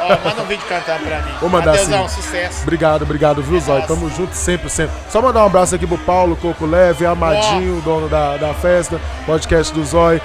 [0.00, 1.32] Ó, manda um vídeo cantando pra mim.
[1.40, 2.22] Vou mandar Matheusão, sim.
[2.22, 2.62] sucesso.
[2.62, 3.82] Obrigado, obrigado, viu, Zói?
[3.82, 4.94] Tamo junto sempre, sempre.
[5.10, 9.72] Só mandar um abraço aqui pro Paulo, Coco Leve, Amadinho, dono da, da festa, podcast
[9.72, 10.20] do Zói,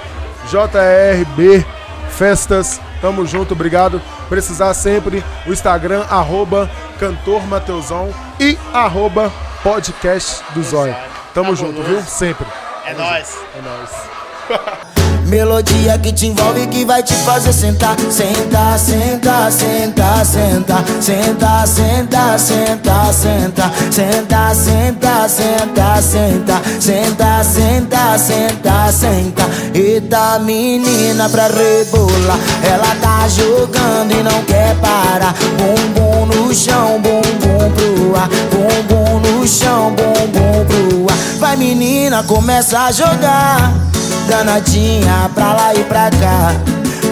[0.50, 1.64] JRB
[2.10, 2.80] Festas.
[3.00, 4.00] Tamo junto, obrigado.
[4.28, 10.94] Precisar sempre, o Instagram, arroba Cantor Mateusão e arroba podcast do Zói.
[11.34, 12.00] Tamo junto, viu?
[12.02, 12.46] Sempre.
[12.84, 13.38] É nóis.
[13.56, 14.82] É nóis.
[15.32, 17.96] Melodia que te envolve que vai te fazer sentar.
[18.10, 29.42] Sentar, sentar, sentar, sentar Sentar, sentar, sentar, sentar Sentar, sentar, sentar, sentar Sentar, sentar, sentar,
[29.74, 32.38] Eita menina pra rebolar.
[32.62, 35.34] Ela tá jogando e não quer parar.
[35.56, 38.28] Bumbum no chão, bumbum pro ar.
[38.50, 41.16] Bumbum no chão, bumbum pro ar.
[41.38, 43.92] Vai menina, começa a jogar
[44.28, 46.54] danadinha pra lá e pra cá.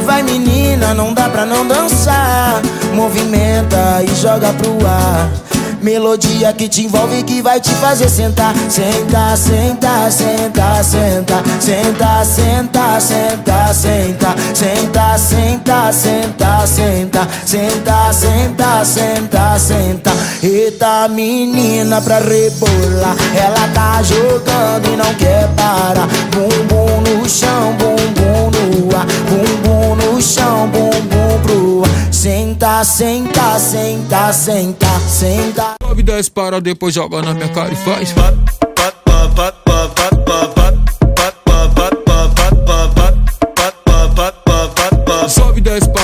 [0.04, 2.60] Vai menina, não dá pra não dançar.
[2.94, 5.28] Movimenta e joga pro ar.
[5.82, 8.54] Melodia que te envolve que vai te fazer sentar.
[8.68, 11.42] Senta, senta, senta, senta.
[11.60, 14.34] Senta, senta, senta, senta.
[14.54, 17.28] Senta, senta, senta, senta.
[17.44, 20.12] Senta, senta, senta, senta.
[20.42, 23.16] Eita menina pra rebolar.
[23.34, 26.08] Ela tá jogando e não quer parar.
[26.30, 29.06] Bumbum no chão, bumbum no ar.
[29.28, 32.12] Bumbum no chão, bumbum pro ar.
[32.12, 35.74] Senta, senta, senta, senta, senta.
[35.82, 38.14] Sobe 10 para, depois joga na minha cara e faz.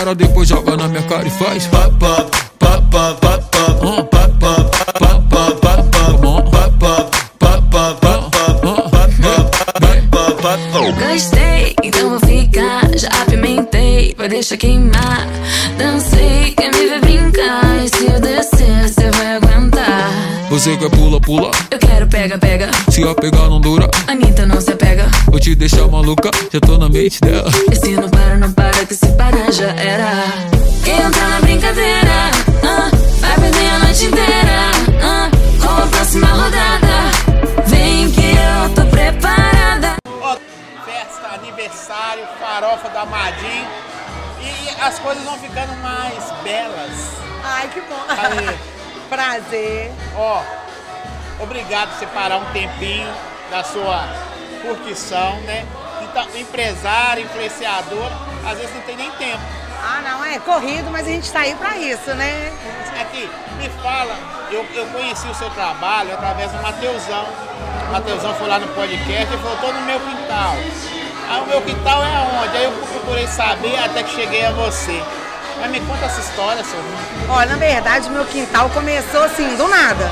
[0.07, 1.69] Sobe 10 para, depois joga na minha cara e faz.
[11.13, 12.89] Gostei, então vou ficar.
[12.97, 15.27] Já apimentei, vai deixar queimar.
[15.77, 17.85] Dancei, quer me ver brincar.
[17.85, 20.11] E se eu descer, você vai aguentar.
[20.51, 21.51] Você quer pula, pula
[21.87, 22.71] quero pega, pega.
[22.91, 25.07] Se eu pegar não dura, Anitta não se apega.
[25.27, 27.51] Vou te deixar maluca, já tô na mente dela.
[27.71, 30.25] Esse não para, não para, que se parar já era.
[30.85, 32.31] Quem entrar na brincadeira,
[32.65, 34.71] ah, vai perder a noite inteira.
[35.03, 35.31] Ah,
[35.61, 39.97] com a próxima rodada, vem que eu tô preparada.
[40.85, 43.65] Festa, aniversário, farofa da Madim.
[44.41, 47.17] E as coisas vão ficando mais belas.
[47.45, 48.05] Ai, que bom.
[48.09, 48.57] Aí.
[49.09, 49.93] Prazer.
[50.17, 50.41] Ó.
[50.41, 50.66] Oh
[51.41, 53.09] obrigado por separar um tempinho
[53.51, 54.05] da sua
[54.63, 55.67] curtição, né?
[56.03, 58.11] Então, empresário, influenciador,
[58.45, 59.43] às vezes não tem nem tempo.
[59.83, 62.53] Ah, não, é corrido, mas a gente tá aí pra isso, né?
[63.01, 63.29] Aqui,
[63.59, 64.17] me fala,
[64.51, 67.27] eu, eu conheci o seu trabalho através do Mateusão.
[67.89, 70.55] O Mateusão foi lá no podcast e falou, tô no meu quintal.
[71.29, 72.57] Aí o meu quintal é aonde?
[72.57, 75.03] Aí eu procurei saber até que cheguei a você.
[75.61, 76.79] Mas me conta essa história, seu
[77.29, 80.11] Ó, na verdade, meu quintal começou assim, do nada.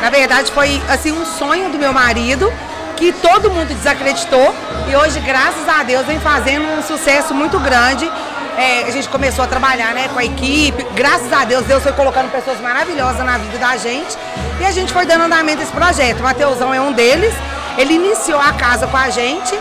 [0.00, 2.52] Na verdade, foi assim um sonho do meu marido,
[2.96, 4.54] que todo mundo desacreditou.
[4.88, 8.10] E hoje, graças a Deus, vem fazendo um sucesso muito grande.
[8.56, 10.84] É, a gente começou a trabalhar né, com a equipe.
[10.94, 14.16] Graças a Deus, Deus foi colocando pessoas maravilhosas na vida da gente.
[14.60, 16.20] E a gente foi dando andamento a esse projeto.
[16.20, 17.32] O Mateusão é um deles.
[17.76, 19.56] Ele iniciou a casa com a gente.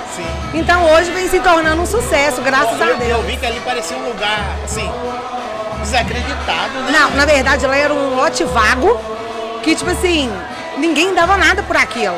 [0.51, 3.11] Então hoje vem se tornando um sucesso, graças eu, a Deus.
[3.11, 4.89] Eu vi que ali parecia um lugar, assim,
[5.83, 6.91] desacreditado, né?
[6.91, 8.99] Não, na verdade lá era um lote vago,
[9.68, 10.32] que tipo assim,
[10.78, 12.18] ninguém dava nada por aquilo.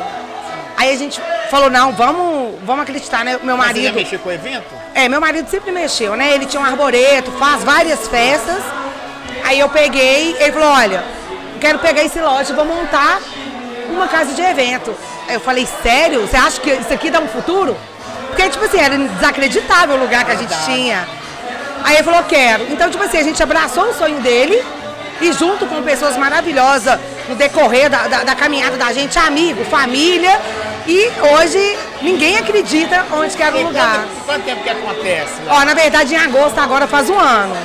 [0.76, 1.20] Aí a gente
[1.50, 3.40] falou, não, vamos, vamos acreditar, né?
[3.42, 3.94] Meu Mas você marido.
[3.96, 4.66] mexeu com o evento?
[4.94, 6.32] É, meu marido sempre mexeu, né?
[6.32, 8.62] Ele tinha um arboreto, faz várias festas.
[9.44, 11.02] Aí eu peguei, ele falou, olha,
[11.60, 13.18] quero pegar esse lote, vou montar
[13.88, 14.94] uma casa de evento.
[15.26, 16.20] Aí eu falei, sério?
[16.20, 17.76] Você acha que isso aqui dá um futuro?
[18.28, 21.04] Porque, tipo assim, era desacreditável o lugar que a gente tinha.
[21.82, 22.72] Aí ele falou, quero.
[22.72, 24.62] Então, tipo assim, a gente abraçou o sonho dele
[25.20, 26.96] e junto com pessoas maravilosas
[27.30, 30.38] no decorrer da, da, da caminhada da gente, amigo, família.
[30.86, 34.00] E hoje ninguém acredita onde que era o lugar.
[34.00, 35.40] Quanto, quanto tempo que acontece?
[35.46, 35.60] lá?
[35.60, 37.56] Ó, na verdade, em agosto agora faz um ano.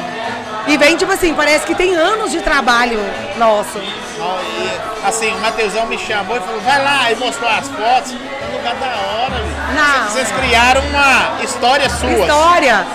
[0.68, 3.00] E vem, tipo assim, parece que tem anos de trabalho
[3.38, 3.80] nosso.
[3.80, 8.14] E, assim, o Mateusão me chamou e falou, vai lá, e mostrou as fotos.
[8.14, 9.44] É um lugar da hora.
[9.76, 12.10] Não, Vocês criaram uma história sua.
[12.12, 12.86] História.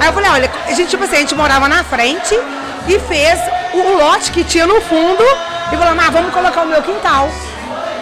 [0.00, 2.38] Aí eu falei, olha, a gente, tipo assim, a gente morava na frente
[2.86, 3.38] e fez
[3.74, 5.24] o lote que tinha no fundo
[5.72, 7.28] e falou, mas vamos colocar o meu quintal.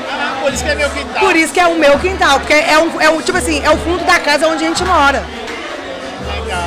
[0.08, 1.20] Ah, por isso que é meu quintal.
[1.20, 3.70] Por isso que é o meu quintal, porque é, um, é o, tipo assim, é
[3.70, 5.22] o fundo da casa onde a gente mora.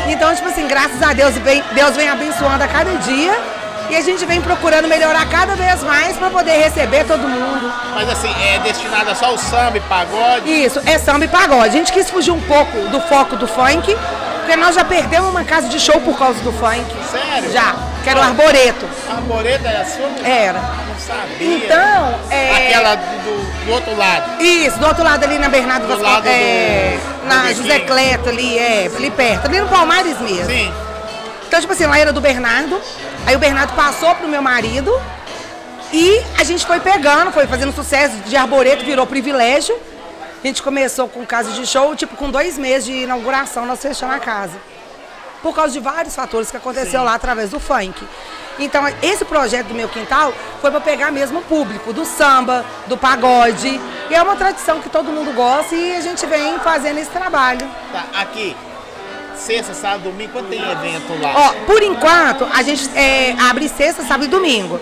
[0.07, 3.37] Então, tipo assim, graças a Deus, vem, Deus vem abençoando a cada dia
[3.89, 7.73] e a gente vem procurando melhorar cada vez mais para poder receber todo mundo.
[7.95, 10.63] Mas assim, é destinada só ao samba e pagode?
[10.63, 11.69] Isso, é samba e pagode.
[11.69, 13.95] A gente quis fugir um pouco do foco do funk,
[14.49, 16.83] porque nós já perdemos uma casa de show por causa do funk.
[17.11, 17.51] Sério?
[17.51, 18.89] Já, que era o Arboreto.
[19.07, 20.09] Arboreto era sua?
[20.27, 20.59] Era.
[20.59, 21.55] Não sabia.
[21.55, 22.67] Então, é...
[22.67, 24.41] Aquela do, do- do outro lado.
[24.41, 26.13] Isso, do outro lado ali na Bernardo Do Vasconcelos.
[26.15, 27.55] lado do- É, do na Bequinho.
[27.57, 30.45] José Cleto ali, é, ali perto, ali no Palmares mesmo.
[30.47, 30.73] Sim.
[31.47, 32.81] Então, tipo assim, lá era do Bernardo,
[33.27, 34.91] aí o Bernardo passou pro meu marido
[35.93, 39.75] e a gente foi pegando, foi fazendo sucesso de arboreto, virou privilégio.
[40.41, 44.15] A gente começou com casa de show, tipo, com dois meses de inauguração, nós fechamos
[44.15, 44.57] a casa.
[45.41, 47.05] Por causa de vários fatores que aconteceu Sim.
[47.05, 48.01] lá através do funk.
[48.57, 52.97] Então, esse projeto do meu quintal foi para pegar mesmo o público, do samba, do
[52.97, 53.79] pagode.
[54.09, 57.65] E é uma tradição que todo mundo gosta e a gente vem fazendo esse trabalho.
[57.91, 58.55] Tá, aqui.
[59.35, 61.33] Sexta, sábado, domingo, quando tem evento lá?
[61.35, 64.79] Ó, por enquanto, a gente é, abre sexta, sábado e domingo.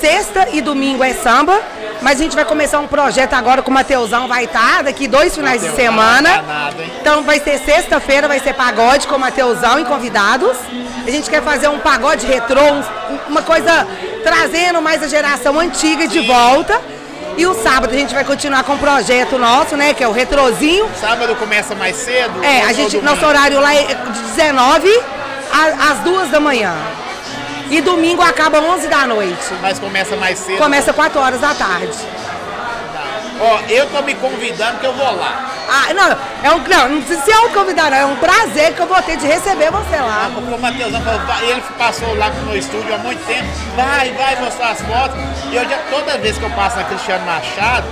[0.00, 1.60] Sexta e domingo é samba,
[2.00, 5.34] mas a gente vai começar um projeto agora com o Mateusão, vai estar daqui dois
[5.34, 6.36] finais de Mateusão é semana.
[6.42, 6.92] danado, hein?
[7.00, 10.56] Então vai ser sexta-feira, vai ser pagode com o Mateusão e convidados.
[11.06, 12.82] A gente quer fazer um pagode retrô, um-
[13.28, 13.86] uma coisa
[14.24, 16.80] trazendo mais a geração antiga de volta.
[17.36, 19.92] E o sábado a gente vai continuar com o projeto nosso, né?
[19.92, 20.88] Que é o retrozinho.
[20.98, 22.42] Sábado começa mais cedo?
[22.42, 24.90] É, a gente, nosso horário lá é de 19
[25.52, 26.74] a- às 2 da manhã.
[27.70, 29.54] E domingo acaba 11 da noite.
[29.62, 30.58] Mas começa mais cedo?
[30.58, 31.96] Começa 4 horas da tarde.
[33.40, 35.50] Ó, eu tô me convidando que eu vou lá.
[35.72, 38.82] Ah, não, é um, não, não precisa ser um convidado, não, é um prazer que
[38.82, 40.26] eu vou ter de receber você lá.
[40.26, 44.34] Ah, porque o Matheusão falou, ele passou lá no estúdio há muito tempo, vai, vai
[44.40, 45.16] mostrar as fotos.
[45.48, 47.86] E eu já, toda vez que eu passo na Cristiano Machado,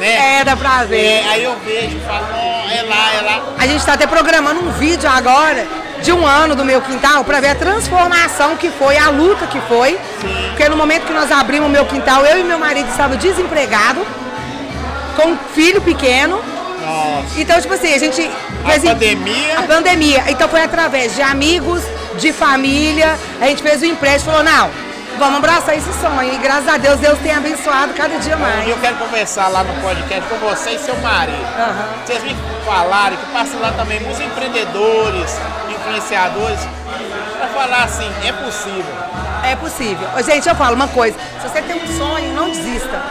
[0.00, 0.40] né?
[0.40, 0.98] É, dá prazer.
[1.04, 3.42] é, aí eu vejo e falo, ó, é lá, é lá.
[3.58, 5.66] A gente está até programando um vídeo agora
[6.02, 9.60] de um ano do meu quintal para ver a transformação que foi, a luta que
[9.68, 9.98] foi.
[10.48, 14.02] Porque no momento que nós abrimos o meu quintal, eu e meu marido estavam desempregados,
[15.16, 16.40] com um filho pequeno.
[16.80, 17.38] Nossa.
[17.38, 18.30] Então, tipo assim, a gente.
[18.64, 19.58] A fez em- pandemia?
[19.58, 20.24] A pandemia.
[20.28, 21.82] Então foi através de amigos,
[22.18, 23.18] de família.
[23.40, 24.70] A gente fez o empréstimo e falou, não,
[25.20, 26.32] vamos abraçar esse sonho.
[26.32, 28.66] E graças a Deus, Deus tem abençoado cada dia mais.
[28.66, 31.46] E eu quero conversar lá no podcast com você e seu marido.
[32.04, 36.58] Vocês me falaram que passam lá também muitos empreendedores, influenciadores,
[37.38, 38.94] para falar assim, é possível.
[39.44, 40.08] É possível.
[40.24, 43.02] Gente, eu falo uma coisa: se você tem um sonho, não desista.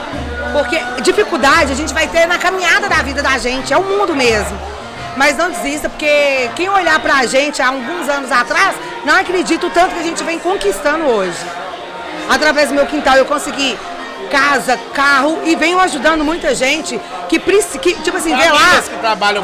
[0.51, 4.16] Porque dificuldade a gente vai ter na caminhada da vida da gente, é o mundo
[4.16, 4.57] mesmo.
[5.16, 9.70] Mas não desista, porque quem olhar pra gente há alguns anos atrás, não acredita o
[9.70, 11.38] tanto que a gente vem conquistando hoje.
[12.30, 13.77] Através do meu quintal eu consegui
[14.30, 18.84] casa, carro e venho ajudando muita gente que, que tipo assim, vê lá,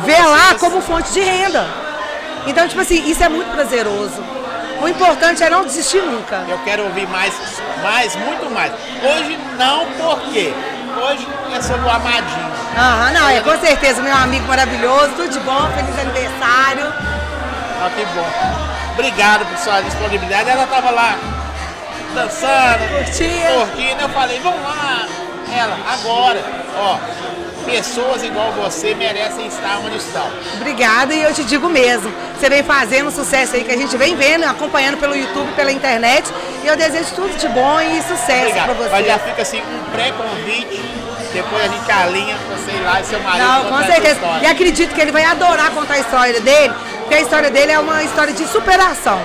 [0.04, 1.66] vê lá como fonte de renda.
[2.46, 4.24] Então, tipo assim, isso é muito prazeroso.
[4.82, 6.46] O importante é não desistir nunca.
[6.48, 7.34] Eu quero ouvir mais,
[7.82, 8.72] mais, muito mais.
[9.04, 10.54] Hoje não, por quê?
[10.96, 12.52] Hoje é sobre o Amadinho.
[12.78, 16.94] Aham, não, é com certeza, meu amigo maravilhoso, tudo de bom, feliz aniversário.
[17.82, 18.28] Ah, que bom.
[18.94, 20.50] Obrigado por sua disponibilidade.
[20.50, 21.16] Ela tava lá
[22.16, 23.68] dançando, Curtindo.
[23.68, 24.02] curtindo.
[24.02, 25.08] Eu falei, vamos lá.
[25.56, 26.42] Ela, agora,
[26.78, 26.98] ó,
[27.66, 30.28] pessoas igual você merecem estar onde estão.
[30.56, 33.96] Obrigada e eu te digo mesmo, você vem fazendo um sucesso aí que a gente
[33.96, 36.30] vem vendo, acompanhando pelo YouTube, pela internet,
[36.64, 38.78] e eu desejo tudo de bom e sucesso pra Obrigado.
[38.78, 38.90] você.
[38.90, 40.82] Mas já fica assim um pré-convite.
[41.34, 44.20] Depois a gente alinha ir lá e seu marido Não, com certeza.
[44.42, 47.80] E acredito que ele vai adorar contar a história dele, porque a história dele é
[47.80, 49.20] uma história de superação.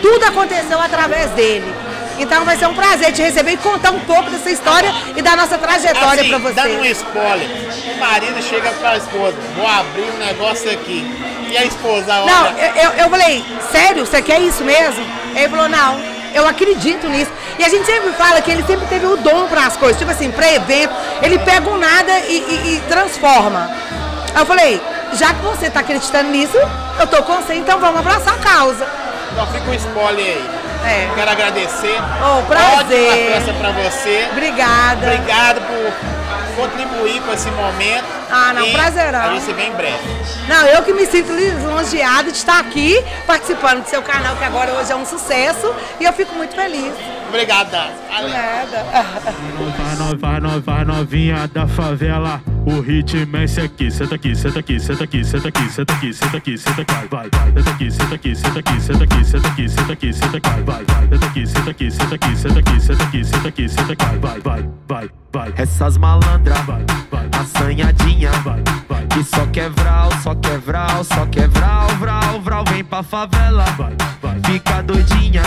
[0.00, 1.83] Tudo aconteceu através dele.
[2.18, 5.34] Então vai ser um prazer te receber e contar um pouco dessa história e da
[5.36, 6.54] nossa trajetória assim, pra você.
[6.54, 7.48] Dando um spoiler,
[7.94, 11.04] o marido chega pra esposa, vou abrir um negócio aqui.
[11.50, 12.26] E a esposa olha.
[12.32, 15.04] Não, eu, eu, eu falei, sério, você quer isso mesmo?
[15.36, 16.00] Ele falou, não,
[16.34, 17.30] eu acredito nisso.
[17.58, 20.10] E a gente sempre fala que ele sempre teve o dom para as coisas, tipo
[20.10, 20.92] assim, para evento,
[21.22, 23.70] ele pega um nada e, e- e transforma.
[24.34, 24.80] Aí eu falei,
[25.12, 26.56] já que você tá acreditando nisso,
[26.98, 28.86] eu tô com você, então vamos abraçar a causa.
[29.32, 30.50] Então fica um spoiler aí.
[30.86, 31.10] É.
[31.14, 31.96] Quero agradecer.
[32.22, 33.08] Oh, prazer.
[33.10, 34.28] Ótima festa pra você.
[34.32, 35.06] Obrigada.
[35.06, 38.23] Obrigado por contribuir com esse momento.
[38.30, 39.20] Ah, não, E prazerão.
[39.20, 39.98] A gente se vê em breve.
[40.48, 44.72] Não, eu que me sinto lisonjeada de estar aqui participando do seu canal, que agora
[44.72, 46.92] hoje é um sucesso, e eu fico muito feliz.
[47.28, 47.92] Obrigado, Daz.
[48.10, 48.84] Nada.
[49.76, 53.90] Vai, no- vai, no- vai novinha da favela, o ritmo é esse aqui.
[53.90, 57.28] Senta aqui, senta aqui, senta aqui, senta aqui, senta aqui, senta aqui, senta aqui, vai,
[57.30, 57.52] vai.
[57.52, 60.84] Senta aqui, senta aqui, senta aqui, senta aqui, senta aqui, senta aqui, senta aqui, vai,
[60.84, 61.08] vai.
[61.08, 64.40] Senta aqui, senta aqui, senta aqui, senta aqui, senta aqui, senta aqui, senta aqui, vai,
[64.40, 64.70] vai, vai,
[65.08, 65.23] vai.
[65.56, 66.56] Essas malandras,
[67.40, 68.30] assanhadinha,
[69.10, 73.64] que só quer vral, só quer vral, só quer vral, vral, vral, vem pra favela,
[74.46, 75.42] fica doidinha,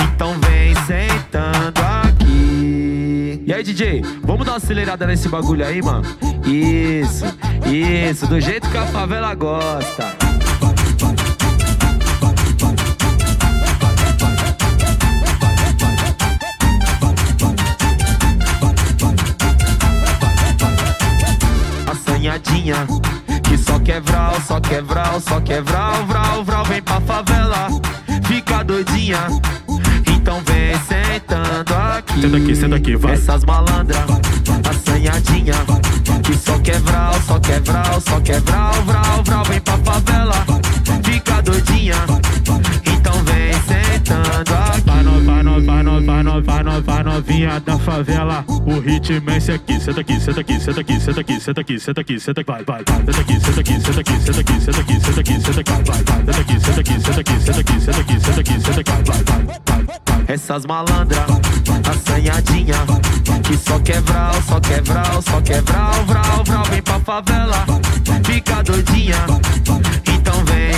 [0.00, 3.42] então vem sentando aqui.
[3.46, 6.02] E aí, DJ, vamos dar uma acelerada nesse bagulho aí, mano?
[6.46, 7.26] Isso,
[7.66, 10.27] isso, do jeito que a favela gosta.
[22.18, 22.86] Assanhadinha
[23.44, 26.04] Que só quer vral, só quer vral, só quer vral,
[26.44, 27.68] vral, Vem pra favela,
[28.26, 29.18] fica doidinha.
[30.06, 32.20] Então vem sentando aqui.
[32.20, 33.14] Senta aqui, senta aqui, vai.
[33.14, 34.04] Essas malandras,
[34.68, 35.54] assanhadinha.
[36.22, 38.74] Que só quer vral, só quer vral, só quer vral,
[39.24, 40.34] vral, Vem pra favela,
[41.04, 42.17] fica doidinha
[44.38, 49.30] sentando aqui Vai, no- vai, no- vai, no- no- no- novinha da favela, o ritmo
[49.30, 49.80] é esse aqui.
[49.80, 52.64] Senta aqui, senta aqui, senta aqui, senta aqui, senta aqui, senta aqui, senta aqui, vai,
[52.64, 52.78] vai.
[52.78, 55.82] Senta aqui, senta aqui, senta aqui, senta aqui, senta aqui, senta aqui, senta aqui, vai,
[55.84, 55.98] vai.
[55.98, 59.22] Senta aqui, senta aqui, senta aqui, senta aqui, senta aqui, senta aqui, senta aqui, vai,
[59.24, 60.24] vai.
[60.28, 61.24] Essas malandras,
[61.90, 62.76] assanhadinha
[63.42, 67.64] Que só quer vral, só quer vral, só quer vral, vral, Vem pra favela,
[68.24, 69.26] fica doidinha
[70.06, 70.68] Então vem